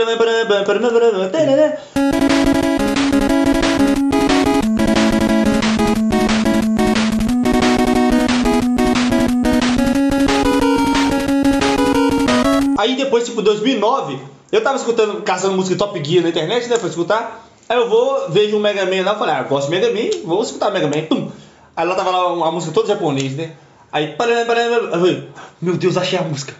[12.80, 14.18] Aí depois, tipo, 2009,
[14.50, 17.46] eu tava escutando, caçando música Top Gear na internet, né, pra escutar.
[17.68, 19.92] Aí eu vou, vejo um Mega Man lá, eu falei, ah, eu gosto de Mega
[19.92, 21.02] Man, vou escutar Mega Man.
[21.02, 21.30] Pum.
[21.76, 23.52] Aí lá tava lá uma música toda japonês, né?
[23.92, 24.76] Aí, paranã, paranã.
[24.76, 25.28] eu falei,
[25.60, 26.54] meu Deus, achei a música.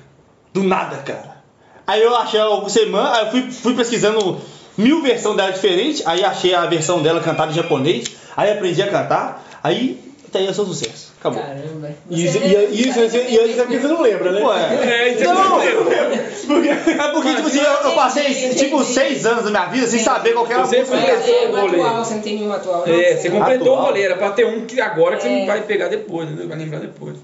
[0.52, 1.42] Do nada, cara.
[1.86, 4.38] Aí eu achei o Seman, aí eu fui, fui pesquisando
[4.76, 8.04] mil versões dela diferentes, aí achei a versão dela cantada em japonês,
[8.36, 9.98] aí aprendi a cantar, aí
[10.28, 11.09] até aí é seu sucesso.
[11.20, 11.42] Acabou.
[11.42, 11.90] Caramba.
[12.08, 14.40] E isso, e, e isso, e isso é porque você não lembra, né?
[14.40, 14.74] Pô, é.
[14.88, 19.50] É, é Não, muito é porque, tipo assim, eu, eu passei, tipo, seis anos da
[19.50, 20.96] minha vida sem saber qual que era a Você música.
[20.96, 21.80] foi- É, o é rolê.
[21.80, 22.84] atual, você não tem nenhum atual.
[22.86, 22.94] não?
[23.00, 23.82] É, você completou Atual.
[23.82, 25.38] o rolê, era pra ter um que agora que você É.
[25.40, 26.46] não vai pegar depois, né?
[26.48, 27.16] vai lembrar depois.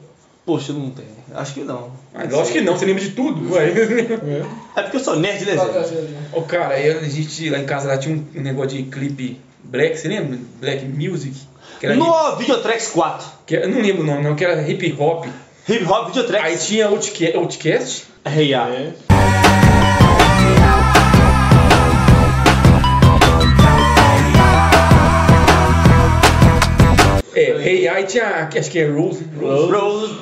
[0.45, 1.07] Poxa, não tem.
[1.35, 1.91] Acho que não.
[2.15, 3.53] Mas lógico que não, você lembra de tudo.
[3.55, 3.71] Ué.
[4.77, 6.37] É porque eu sou nerd, né, é?
[6.39, 9.41] Ô cara, aí a gente lá em casa lá tinha um, um negócio de clipe
[9.65, 10.39] black, você lembra?
[10.61, 11.35] Black Music?
[11.81, 13.27] Que era No Videotracks 4.
[13.47, 15.27] que não lembro o nome, não, que era hip hop.
[15.69, 16.67] Hip Hop Aí Videotracks.
[16.67, 18.05] tinha Outca- Outcast.
[18.25, 18.69] Hey, ya.
[18.69, 18.93] É.
[27.35, 29.23] É, hey, aí tinha, acho que é Rose.
[29.39, 29.71] Rose.
[29.71, 30.15] Rose.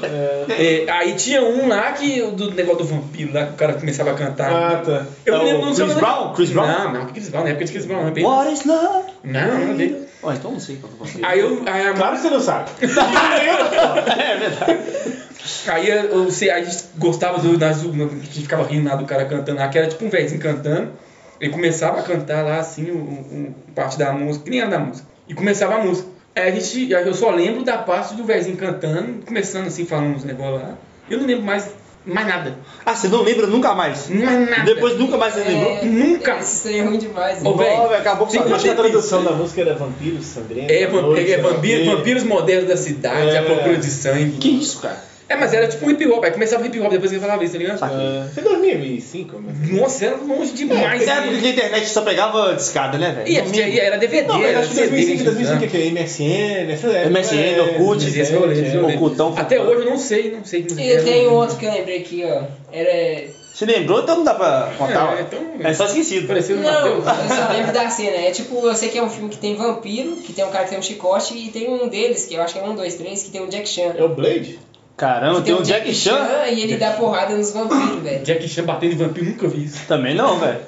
[0.50, 4.10] É, aí tinha um lá que, do negócio do vampiro lá, que o cara começava
[4.10, 4.50] a cantar.
[4.52, 5.06] Ah, tá.
[5.24, 5.94] Eu É não lembro não Chris.
[5.94, 6.32] Brown?
[6.34, 6.66] Chris Brown?
[6.66, 8.24] Não, não, Chris Brown, na época de Chris Brown, não é bem.
[8.24, 9.04] What is love?
[9.22, 9.96] Não, não é bem.
[10.24, 11.62] Ó, então não sei qual que eu vou Aí eu.
[11.66, 12.70] Aí a Claro que você não sabe.
[14.18, 15.24] É verdade.
[15.68, 19.04] Aí eu, sei, a gente gostava do, das, do- a gente ficava rindo lá do
[19.04, 20.92] cara cantando lá, que era tipo um velhinho cantando.
[21.40, 24.78] Ele começava a cantar lá assim, o, o- parte da música, que nem era da
[24.78, 25.06] música.
[25.28, 26.08] E começava a música.
[26.34, 30.16] Aí a gente, aí eu só lembro da parte do velhinho cantando, começando assim, falando
[30.16, 30.74] uns negócios lá.
[31.10, 31.68] Eu não lembro mais,
[32.06, 32.58] mais nada.
[32.84, 34.08] Ah, você não lembra nunca mais?
[34.10, 34.62] Mais nada.
[34.64, 35.70] Depois nunca mais você lembrou?
[35.72, 36.36] É, Nunca.
[36.38, 37.44] Esse trem é ruim demais.
[37.44, 37.94] Ô, velho.
[37.94, 40.70] Acabou com a tradução da música era Vampiros Sangrentos.
[40.70, 41.96] É, é vampiro, Vampiro.
[41.96, 43.38] vampiros modernos da cidade, É.
[43.38, 44.36] a procura de sangue.
[44.38, 45.02] Que isso, cara?
[45.28, 46.22] É, mas era tipo um hip hop.
[46.24, 47.82] Aí começava o hip hop depois que ele falava isso, tá ligado?
[47.82, 49.70] Ah, Foi 2005, mas...
[49.80, 50.82] Nossa, era longe demais.
[50.82, 51.32] Mas era né?
[51.32, 53.28] porque a internet só pegava discada, né, velho?
[53.46, 54.88] E tinha- e era DVD, Não, mas era acho que CD.
[54.90, 55.66] 2005, 2005 né?
[55.66, 57.10] é que é MSN, essa época.
[57.10, 58.94] MSN, é, Orkut, Esse rolê, esse rolê.
[58.96, 59.34] Ocutão.
[59.36, 60.66] Até hoje eu não sei, não sei.
[60.70, 62.42] Não E eu tenho outro que eu lembrei aqui, ó.
[62.72, 63.24] Era.
[63.54, 64.00] Você lembrou?
[64.02, 66.26] Então não dá pra contar, É, então- É só esquecido.
[66.26, 68.16] Pareceu no Não, eu só lembro da cena.
[68.16, 70.64] É tipo, eu sei que é um filme que tem vampiro, que tem um cara
[70.64, 72.94] que tem um chicote, e tem um deles, que eu acho que é um, dois,
[72.96, 73.94] três, que tem um Jack Chan.
[73.96, 74.58] É o Blade?
[74.96, 76.46] Caramba, Que tem um Jack Chan?
[76.52, 78.24] e ele dá porrada nos vampiros, velho.
[78.24, 79.84] Jack Chan batendo em vampiro, nunca vi isso.
[79.88, 80.60] Também não, velho.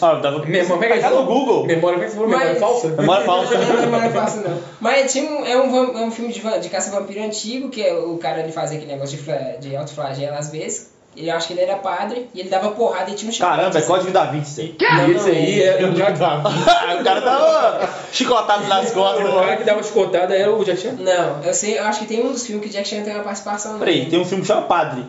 [0.00, 0.38] Ah, dava...
[0.46, 1.26] Memória, é Tá no?
[1.26, 1.66] Google.
[1.66, 2.28] Memória, como é que você falou?
[2.30, 2.88] Memória Mas- falsa?
[2.88, 3.58] Memória falsa.
[3.58, 4.58] Não, não é memória falsa, não.
[4.80, 8.16] Mas tinha um, é, um, é um filme de, de caça-vampiro antigo, que é o
[8.16, 10.94] cara ele fazia aquele negócio de, de autoflagelo às vezes.
[11.16, 13.56] Ele acho que ele era padre e ele dava porrada e tinha um chicote.
[13.56, 14.74] Caramba, é código da Vinci.
[14.78, 14.96] isso aí.
[14.98, 15.82] Não, Isso aí é.
[15.82, 16.48] Eu já tava.
[17.00, 19.28] o cara tava chicotado nas costas.
[19.28, 20.92] O cara que dava chicotada era o Jack Chan?
[20.98, 23.22] Não, eu sei, eu acho que tem um dos filmes que Jack Chan tem uma
[23.22, 23.78] participação.
[23.78, 24.10] Peraí, não.
[24.10, 25.04] tem um filme que chama Padre.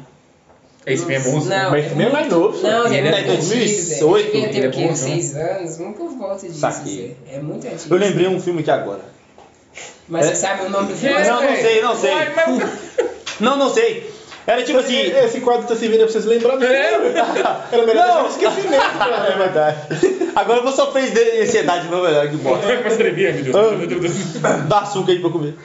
[0.86, 1.39] Esse filme é bom.
[1.43, 2.62] Não, Mas esse filme é mais novo.
[2.62, 4.36] Não, Ele é é muito 2008, antigo, velho.
[4.36, 4.86] ele é tem o quê?
[4.88, 4.95] não?
[4.95, 5.78] Seis anos?
[5.80, 6.60] Nunca volta disso.
[6.60, 7.18] Saquei.
[7.32, 7.95] É muito antigo.
[7.95, 9.01] Eu lembrei um filme aqui agora.
[10.08, 10.30] Mas É.
[10.30, 11.16] você sabe o nome do filme?
[11.20, 12.12] É, Não, não sei, não sei.
[13.39, 14.05] Não, não sei.
[14.47, 14.95] Era tipo assim.
[14.97, 16.93] Esse quadro tá servindo pra vocês lembrarem do É.
[17.71, 18.21] Era melhor Não.
[18.23, 18.29] não.
[18.29, 19.15] esquecimento, cara.
[19.33, 19.77] É verdade.
[20.35, 22.59] Agora eu vou sofrer de ansiedade, meu melhor que bosta.
[22.59, 23.77] Como é que você meu Deus?
[23.77, 24.33] Meu Deus.
[24.67, 25.55] Dá açúcar aí pra comer.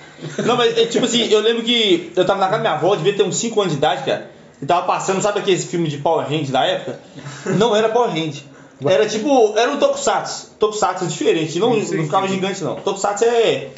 [0.44, 2.94] Não, mas é tipo assim, eu lembro que eu tava na casa da minha avó,
[2.94, 4.30] devia ter uns 5 anos de idade, cara.
[4.62, 7.00] E tava passando, sabe aquele filme de Power Rangers da época?
[7.46, 8.44] Não era Power Rangers.
[8.84, 10.52] Era tipo, era um Tokusatsu.
[10.58, 12.76] Tokusatsu diferente, não, não ficava gigante não.
[12.76, 13.68] Tokusatsu é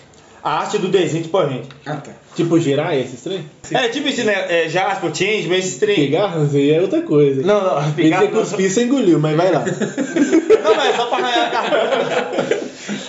[0.42, 1.68] a arte do desenho de Power Rangers.
[1.86, 2.12] Ah, tá.
[2.34, 3.44] Tipo, girar esses trem?
[3.70, 4.46] É tipo esse, né?
[4.48, 6.14] É, Jasper, Change, mas esse trem.
[6.16, 7.42] Aí é outra coisa.
[7.42, 8.22] Não, não, Ele pegar.
[8.22, 9.62] Não, cuspir, você engoliu, mas vai lá.
[10.64, 12.60] não, mas é só pra arranhar a carteira.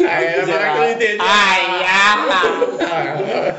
[0.09, 1.17] Aí era para que eu entendi.
[1.19, 3.55] Ai, ah.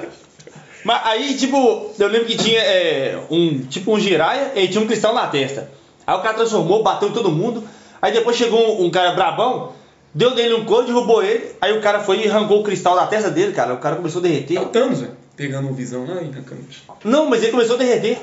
[0.85, 4.87] Mas aí, tipo, eu lembro que tinha é, um tipo um giraia e tinha um
[4.87, 5.71] cristal na testa.
[6.07, 7.65] Aí o cara transformou, bateu em todo mundo.
[8.03, 9.73] Aí depois chegou um, um cara brabão,
[10.13, 11.53] deu nele um couro, derrubou ele.
[11.59, 13.73] Aí o cara foi e arrancou o cristal da testa dele, cara.
[13.73, 14.59] O cara começou a derreter.
[14.59, 15.24] É o Thanos, velho.
[15.37, 16.63] Pegando um visão lá e arrancando.
[17.05, 18.19] Não, mas ele começou a derreter.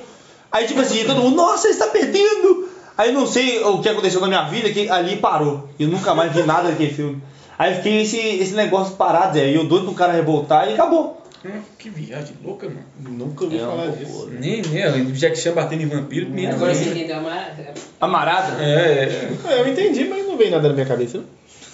[0.51, 2.70] Aí, tipo assim, todo mundo, nossa, ele está perdendo.
[2.97, 5.70] Aí não sei o que aconteceu na minha vida, que ali parou.
[5.80, 7.22] Eu nunca mais vi nada daquele filme.
[7.57, 9.49] Aí fiquei esse, esse negócio parado, Zé.
[9.51, 11.22] E eu doido pro cara revoltar e acabou.
[11.43, 12.86] Hum, que viagem louca, mano.
[12.99, 14.30] Nunca ouvi É, falar disso.
[14.39, 17.74] Nem, nem, o Jack Chan batendo em vampiro, Agora você entendeu a marada?
[17.99, 18.64] Amarada?
[18.64, 19.32] É, é.
[19.47, 21.24] É, eu entendi, mas não veio nada na minha cabeça,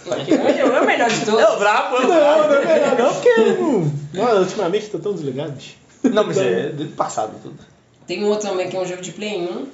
[0.07, 0.67] não.
[0.69, 1.39] Não é o melhor de todos.
[1.41, 2.47] É o brabo, é o Não, brabo.
[2.53, 3.29] não é melhor não, porque
[4.13, 4.39] não...
[4.41, 5.75] Ultimamente tá tão desligado, bicho.
[6.03, 7.57] Não, mas é do passado tudo.
[8.05, 9.67] Tem um outro também que é um jogo de Play 1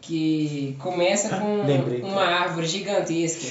[0.00, 2.02] que começa com lembrei.
[2.02, 3.46] uma árvore gigantesca.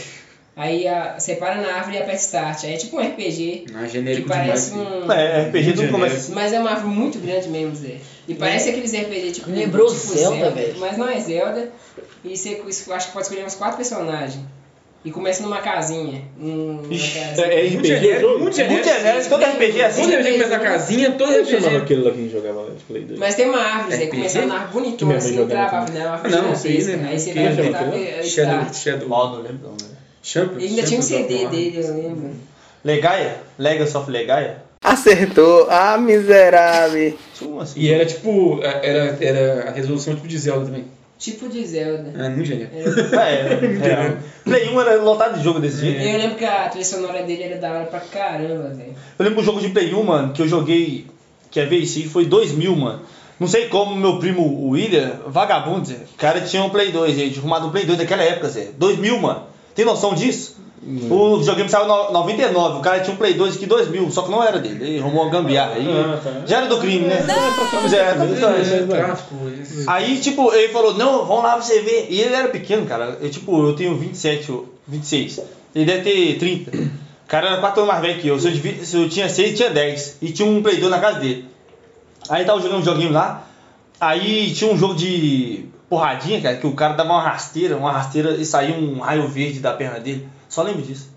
[0.56, 2.66] Aí a, você para na árvore e aperta start.
[2.66, 3.66] Aí é tipo um RPG.
[3.74, 5.06] Ah, Que genérico parece demais.
[5.06, 5.12] um.
[5.12, 5.92] É, RPG Genérico.
[5.94, 6.34] começa.
[6.36, 7.96] Mas é uma árvore muito grande mesmo, Zé.
[8.28, 9.50] E parece aqueles RPG tipo.
[9.50, 10.78] Lembrou tipo Zelda, velho.
[10.80, 11.72] Mas não é Zelda.
[12.26, 14.44] E você eu acho que pode escolher uns quatro personagens.
[15.06, 16.22] E começa numa casinha.
[16.38, 17.46] Num, casinha.
[17.48, 19.30] É, é Muito RPG genérico, muito É muito genérico.
[19.30, 20.02] todo RPG é assim.
[20.02, 21.78] Todo RPG começa na casinha, todo Como chamava RPG.
[21.78, 23.20] aquele lá que a gente jogava lá de Play 2?
[23.20, 23.96] Mas tem uma árvore.
[23.96, 24.10] RPG?
[24.10, 26.02] Começando na árvore bonitona, assim, jogava travava, né?
[26.06, 26.98] Uma árvore Não, sei, gigantesca.
[26.98, 27.10] né?
[27.12, 28.74] Aí você vai e Shadow.
[28.74, 29.08] Shadow.
[29.12, 29.96] Ó, não lembro não, né?
[30.22, 30.64] Champions.
[30.64, 32.32] Ainda tinha um CD dele, eu lembro.
[32.84, 33.38] Legaia?
[33.58, 34.64] Legacy of Legaia?
[34.84, 35.68] Acertou.
[35.70, 37.14] Ah, miserável.
[37.38, 37.80] Como assim?
[37.80, 40.86] E era tipo, era, era a resolução tipo de Zelda também.
[41.20, 42.14] Tipo de Zelda.
[42.18, 42.70] Ah, muito genial.
[42.74, 44.18] É, é.
[44.46, 46.00] Play 1 era lotado de jogo desse jeito.
[46.00, 48.96] E eu lembro que a trilha sonora dele era da hora pra caramba, velho.
[49.20, 51.08] Eu lembro um jogo de Play 1, mano, que eu joguei,
[51.52, 52.10] quer ver isso?
[52.10, 53.02] Foi 2000, mano.
[53.38, 55.96] Não sei como meu primo o William, vagabundo, Zé.
[55.96, 58.70] O cara tinha um Play 2, ele tinha arrumado um Play 2 daquela época, Zé.
[58.78, 59.44] 2000, mano.
[59.76, 60.58] Tem noção disso?
[60.82, 64.32] O videogame saiu em 99, o cara tinha um Play 2 aqui 2000, só que
[64.32, 64.84] não era dele.
[64.84, 65.86] Ele arrumou uma gambiarra aí.
[65.88, 66.42] Ah, tá.
[66.46, 67.22] Já era do crime, né?
[67.98, 68.14] É,
[68.96, 69.02] É.
[69.88, 72.08] Aí, tipo, ele falou, não, vamos lá pra você ver.
[72.10, 73.18] E ele era pequeno, cara.
[73.22, 75.42] Eu, tipo, eu tenho 27, ou 26.
[75.76, 76.78] Ele deve ter 30.
[76.78, 76.90] O
[77.28, 78.40] cara era 4 anos mais velho que eu.
[78.40, 80.18] Se eu, devia- se eu tinha 6, ele tinha 10.
[80.22, 81.46] E tinha um Play 2 na casa dele.
[82.30, 83.44] Aí tava jogando um joguinho lá.
[84.00, 88.32] Aí tinha um jogo de porradinha, cara, que o cara dava uma rasteira, uma rasteira
[88.32, 90.28] e saía um raio verde da perna dele.
[90.50, 91.08] Só lembro disso.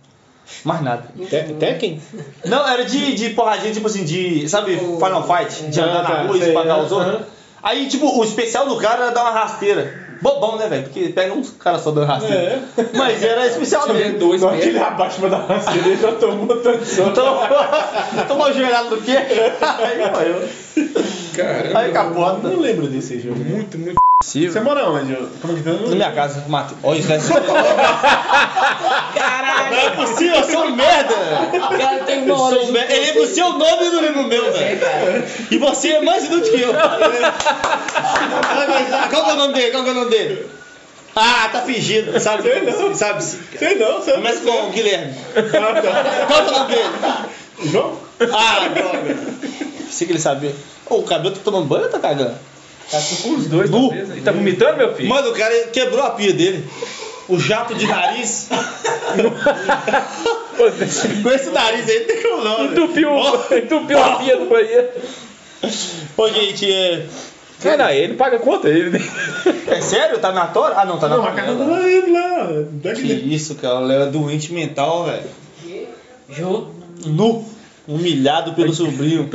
[0.64, 1.04] Mais nada.
[1.28, 2.00] Te- Tekken?
[2.44, 4.48] Não, era de, de porradinha, tipo assim, de.
[4.48, 5.62] Sabe, Final Fight?
[5.70, 7.12] De andar Ah, tá, na rua e sei, espacar os aham.
[7.12, 7.26] outros.
[7.62, 10.01] Aí, tipo, o especial do cara era dar uma rasteira.
[10.22, 10.84] Bobão, né, velho?
[10.84, 12.62] Porque pega uns caras só dando rasteira.
[12.78, 12.84] É.
[12.96, 14.18] Mas era especial Tinha dele.
[14.18, 14.86] dois Só que ele metros.
[14.88, 17.10] abaixa pra dar uma rasteira e já tomou tanto som.
[17.12, 17.48] Tomou,
[18.28, 19.16] tomou o joelhado do quê?
[19.16, 20.48] Aí morreu.
[21.34, 21.78] Caramba.
[21.80, 22.48] Aí capota.
[22.48, 23.38] Não lembro desse jogo.
[23.44, 23.96] Muito, muito.
[24.24, 25.16] Você mora onde?
[25.40, 25.72] Como que tá?
[25.72, 26.78] Na minha casa, Matheus.
[26.84, 27.18] Olha isso, né?
[29.14, 29.61] Caralho!
[29.72, 31.14] Não é possível, eu sou um merda.
[31.78, 32.92] Cara, tem uma hora um merda.
[32.92, 34.80] Ele lembra o seu nome e não lembra o meu, velho.
[35.50, 36.72] E você é mais inútil que eu.
[39.10, 39.70] Qual que é o nome dele?
[39.70, 40.46] Qual que é o nome dele?
[41.14, 42.18] Ah, tá fingindo.
[42.20, 42.42] Sabe?
[42.42, 42.94] Sei não.
[42.94, 43.22] Sabe?
[43.22, 45.14] Sei não, sei Começa com o Guilherme.
[45.36, 46.26] Ah, tá.
[46.26, 46.88] Qual que é o nome dele?
[47.70, 47.98] João?
[48.32, 49.16] Ah, droga.
[49.90, 50.54] Sei que ele sabia.
[50.88, 52.34] Ô, o cabelo tá tomando banho ou tá cagando?
[52.90, 54.10] Tá com os dois, talvez.
[54.10, 55.08] Ele tá vomitando, meu filho?
[55.08, 56.68] Mano, o cara quebrou a pia dele.
[57.28, 58.48] O jato de nariz.
[61.22, 62.56] Com esse nariz aí não tem como não.
[62.56, 62.72] velho.
[62.72, 63.10] Entupiu,
[63.58, 64.88] entupiu a pia do banheiro.
[66.16, 67.06] Ô, gente, é.
[67.64, 68.98] É, não, ele paga conta, ele.
[69.68, 70.18] É sério?
[70.18, 70.74] Tá na tora?
[70.78, 72.48] Ah, não, tá na Não, a casa do marido lá.
[72.82, 73.76] Dá Que isso, cara.
[73.76, 75.30] O Léo é doente mental, velho.
[76.28, 76.68] Ju,
[77.06, 77.44] Nu.
[77.86, 79.28] Humilhado pelo sobrinho.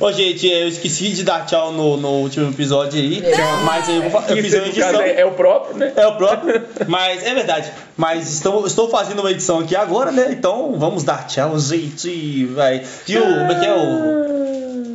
[0.00, 3.22] Ô, gente, eu esqueci de dar tchau no, no último episódio aí.
[3.64, 5.00] Mas eu, vou eu fiz uma edição.
[5.00, 5.92] é, é o próprio, né?
[5.94, 7.70] É o próprio, mas é verdade.
[7.96, 10.28] Mas estou, estou fazendo uma edição aqui agora, né?
[10.30, 12.46] Então vamos dar tchau, gente.
[12.46, 12.82] Vai.
[13.06, 13.22] E o.
[13.22, 14.40] Como é que é o.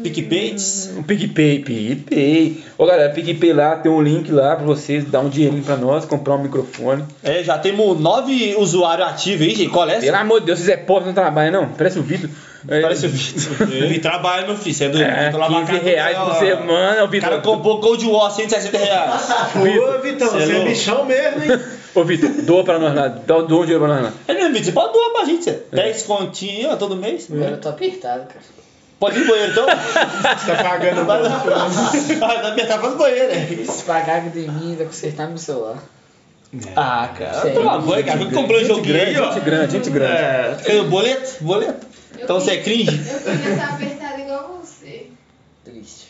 [0.03, 0.55] PicPay?
[0.97, 2.63] O PicPay, PicPay.
[2.77, 6.05] Ô galera, PicPay lá, tem um link lá pra vocês dar um dinheirinho pra nós,
[6.05, 7.03] comprar um microfone.
[7.23, 9.69] É, já temos nove usuários ativos aí, gente.
[9.69, 9.99] Qual é?
[9.99, 11.69] Pelo amor de Deus, vocês é pobre, não trabalha não.
[11.69, 12.29] Parece o Vitor.
[12.29, 13.67] É, Parece o Vitor.
[13.67, 14.75] Vi trabalho, meu filho.
[14.75, 15.05] Você é doido.
[15.07, 17.29] É, lá pra 15 cá, reais por semana, o O Vitor.
[17.29, 19.29] cara comprou Gold War 160 reais.
[19.55, 20.69] Ô, Vitão, Cê é você é louco.
[20.69, 21.59] bichão mesmo, hein?
[21.93, 24.13] Ô Vitor, doa pra nós lá, dá doa um dinheiro pra nós lá.
[24.27, 24.65] É mesmo, Vitor.
[24.65, 25.59] Você pode doar pra gente, Cê.
[25.71, 27.27] 10 continhos ó, todo mês.
[27.31, 28.55] agora eu tô apertado, cara.
[28.99, 29.65] Pode ir no banheiro, então.
[29.65, 31.43] Você tá pagando Vai lá.
[32.21, 33.47] Ah, vai apertar pra no banheiro, né?
[33.67, 35.77] Se pagar a academia, ainda consertar meu celular.
[36.75, 37.51] Ah, cara.
[37.51, 38.25] Toma banho, cara.
[38.25, 39.31] Comprou um joguinho aí, ó.
[39.33, 40.13] Gente grande, gente grande.
[40.13, 41.35] É, o boleto?
[41.41, 41.85] Boleto?
[42.21, 42.91] Então você é cringe?
[42.91, 45.07] Eu queria estar apertada igual você.
[45.63, 46.05] Triste.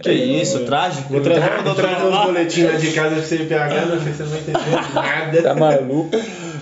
[0.00, 1.08] Que isso, trágico.
[1.10, 2.24] Vou trazer, Não vou trazer trabalho uns lá.
[2.26, 5.42] boletins lá de casa pra você PH, meu filho, você não vai entender nada.
[5.42, 6.10] Tá maluco?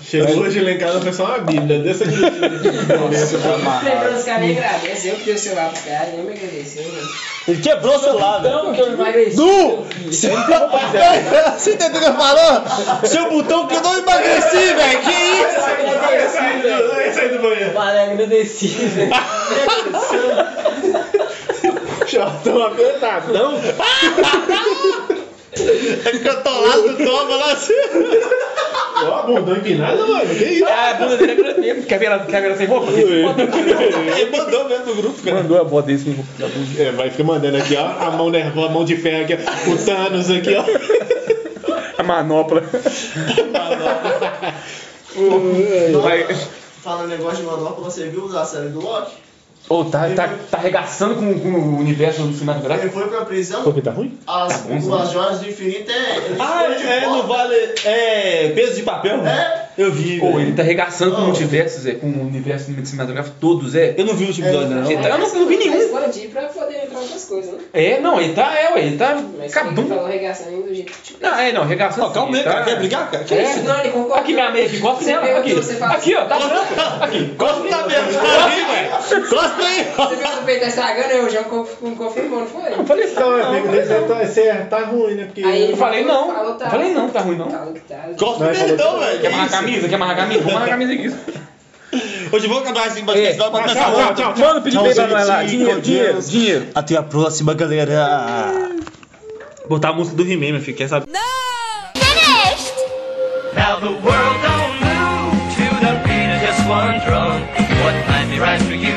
[0.03, 2.15] Chegou hoje lá em casa, foi só uma bíblia dessa aqui.
[2.15, 3.09] Lembrando,
[4.17, 5.11] os caras nem agradecem.
[5.11, 6.83] Eu que dei o celular pro cara, nem me agradeceu.
[7.47, 7.53] Né?
[7.53, 8.55] Ele quebrou o celular, velho.
[8.55, 9.37] Não, que eu emagreci.
[9.37, 9.85] Du!
[10.05, 10.29] Você
[11.57, 12.63] você entendeu o que eu falou?
[13.05, 15.01] Seu botão que eu não emagreci, velho.
[15.01, 15.61] Que isso?
[17.13, 17.71] Sai do banheiro.
[17.71, 19.09] Para agradecido.
[22.05, 23.61] Shortão apertadão.
[26.05, 27.73] É que eu tô lá do toma lá assim.
[29.05, 30.35] Ó, bundão empinado, mano.
[30.35, 30.65] Que isso?
[30.65, 31.83] Ah, a bunda dele é grande mesmo.
[31.83, 32.91] Quer ver ela, quer ver ela sem roupa?
[32.97, 35.37] Ele mandou mesmo no grupo, cara.
[35.37, 36.29] Mandou a bota desse sem roupa.
[36.39, 36.47] da.
[36.81, 37.85] É, vai ficar mandando aqui, ó.
[37.85, 39.37] A mão nervosa, a mão de ferro aqui, ó.
[39.71, 40.63] O Thanos aqui, ó.
[41.97, 42.63] A manopla.
[46.01, 46.27] Vai.
[46.83, 49.26] Falando negócio de manopla, você viu a série do Loki?
[49.69, 52.93] Ô, tá, tá, tá arregaçando com, com o universo Ele cinematográfico.
[52.93, 54.17] foi pra prisão, Por que tá ruim?
[54.25, 56.17] as, as joias do infinito é.
[56.17, 57.55] Ele Ah, é, não vale.
[57.83, 58.49] É.
[58.55, 59.25] Peso de papel?
[59.25, 59.67] É.
[59.77, 60.19] Eu vi.
[60.19, 61.27] Pô, ele tá arregaçando com o Oh.
[61.27, 63.93] multiverso, Zé, com o universo cinematográfico todo, Zé.
[63.97, 64.89] Eu não vi o último episódio, não.
[64.91, 65.75] Ele tá- eu não, não vi nenhum.
[65.77, 67.59] expandir pra poder entrar outras coisas, né?
[67.73, 69.87] É, não, ele tá, é, ué, ele tá Mas ele acabando.
[69.89, 71.15] falou arregaçando do jeito que.
[71.21, 72.07] Não, é, não, arregaçando.
[72.07, 72.59] Ó, calma aí, assim, cara.
[72.59, 73.23] tá- Quer brigar, cara?
[73.23, 73.43] Que É.
[73.43, 73.63] isso?
[73.63, 74.17] Não, ele concordou.
[74.17, 75.39] Aqui minha meia, aqui, gosta Você dela.
[75.39, 77.03] Aqui, você fala aqui, ó, tá branca.
[77.05, 78.19] Aqui, Gosta da mesmo.
[78.21, 79.29] aí, velho.
[79.29, 79.83] Gosta aí.
[79.83, 82.73] Você viu que o peito tá estragando, eu já conf- confirmou, não foi?
[82.73, 85.25] Eu falei assim, Não, não, amigo desse tá, é- tá ruim, né?
[85.25, 85.41] Porque.
[85.41, 86.55] Eu falei não.
[86.57, 86.69] tá.
[86.69, 87.47] Falei não, tá ruim não.
[87.47, 87.65] Tá.
[88.17, 89.11] Gosta Vai, dele, não, velho.
[89.11, 89.87] Quer Que amarrar a camisa?
[89.89, 90.39] Quer amarrar a camisa?
[90.41, 91.15] Vamos amarrar a camisa aqui.
[92.31, 93.37] Hoje vamos acabar esse podcast.
[93.37, 94.15] Vamos começar outro.
[94.15, 94.47] Tchau, tchau.
[94.47, 95.43] Manda pedir beijo pra ela.
[95.43, 96.65] Dinheiro, dinheiro, dinheiro.
[96.75, 98.69] Até a próxima, galera.
[99.69, 100.77] Botar a música do He-Man, meu filho.
[100.77, 101.07] Quer saber?
[101.11, 101.21] Não!
[101.95, 102.73] Finished!
[103.55, 107.41] Now the world don't move to the beat of just one drum.
[107.83, 108.95] What might be right for you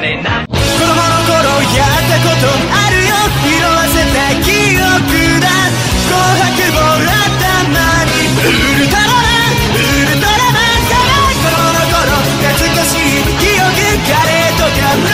[0.00, 0.46] may not.
[0.46, 1.34] 子供の頃
[1.74, 3.10] やったことあるよ
[3.42, 4.86] 色あせた記憶
[5.40, 5.46] だ
[6.06, 9.15] 紅白もらったまにウルトラ
[14.06, 15.10] レートがの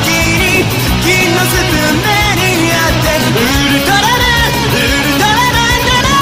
[0.00, 0.68] 時に
[1.02, 2.08] 金のスプーン目
[2.44, 3.40] にあってウ
[3.72, 6.12] ルトラマンウルトラマンだろ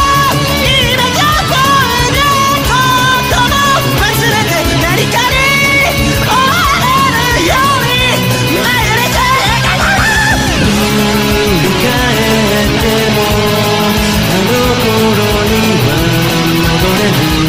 [0.62, 1.19] 今が
[1.51, 2.23] こォール
[2.65, 2.79] こ
[3.31, 3.59] とも
[3.99, 5.43] 忘れて何かに
[6.23, 6.39] 追わ
[6.79, 6.87] れ
[7.35, 7.99] るように
[8.55, 10.79] 前に出かかる振
[11.62, 11.91] り返
[12.62, 13.19] っても
[14.31, 15.53] あの頃に
[15.83, 15.89] は
[16.62, 17.43] 戻れない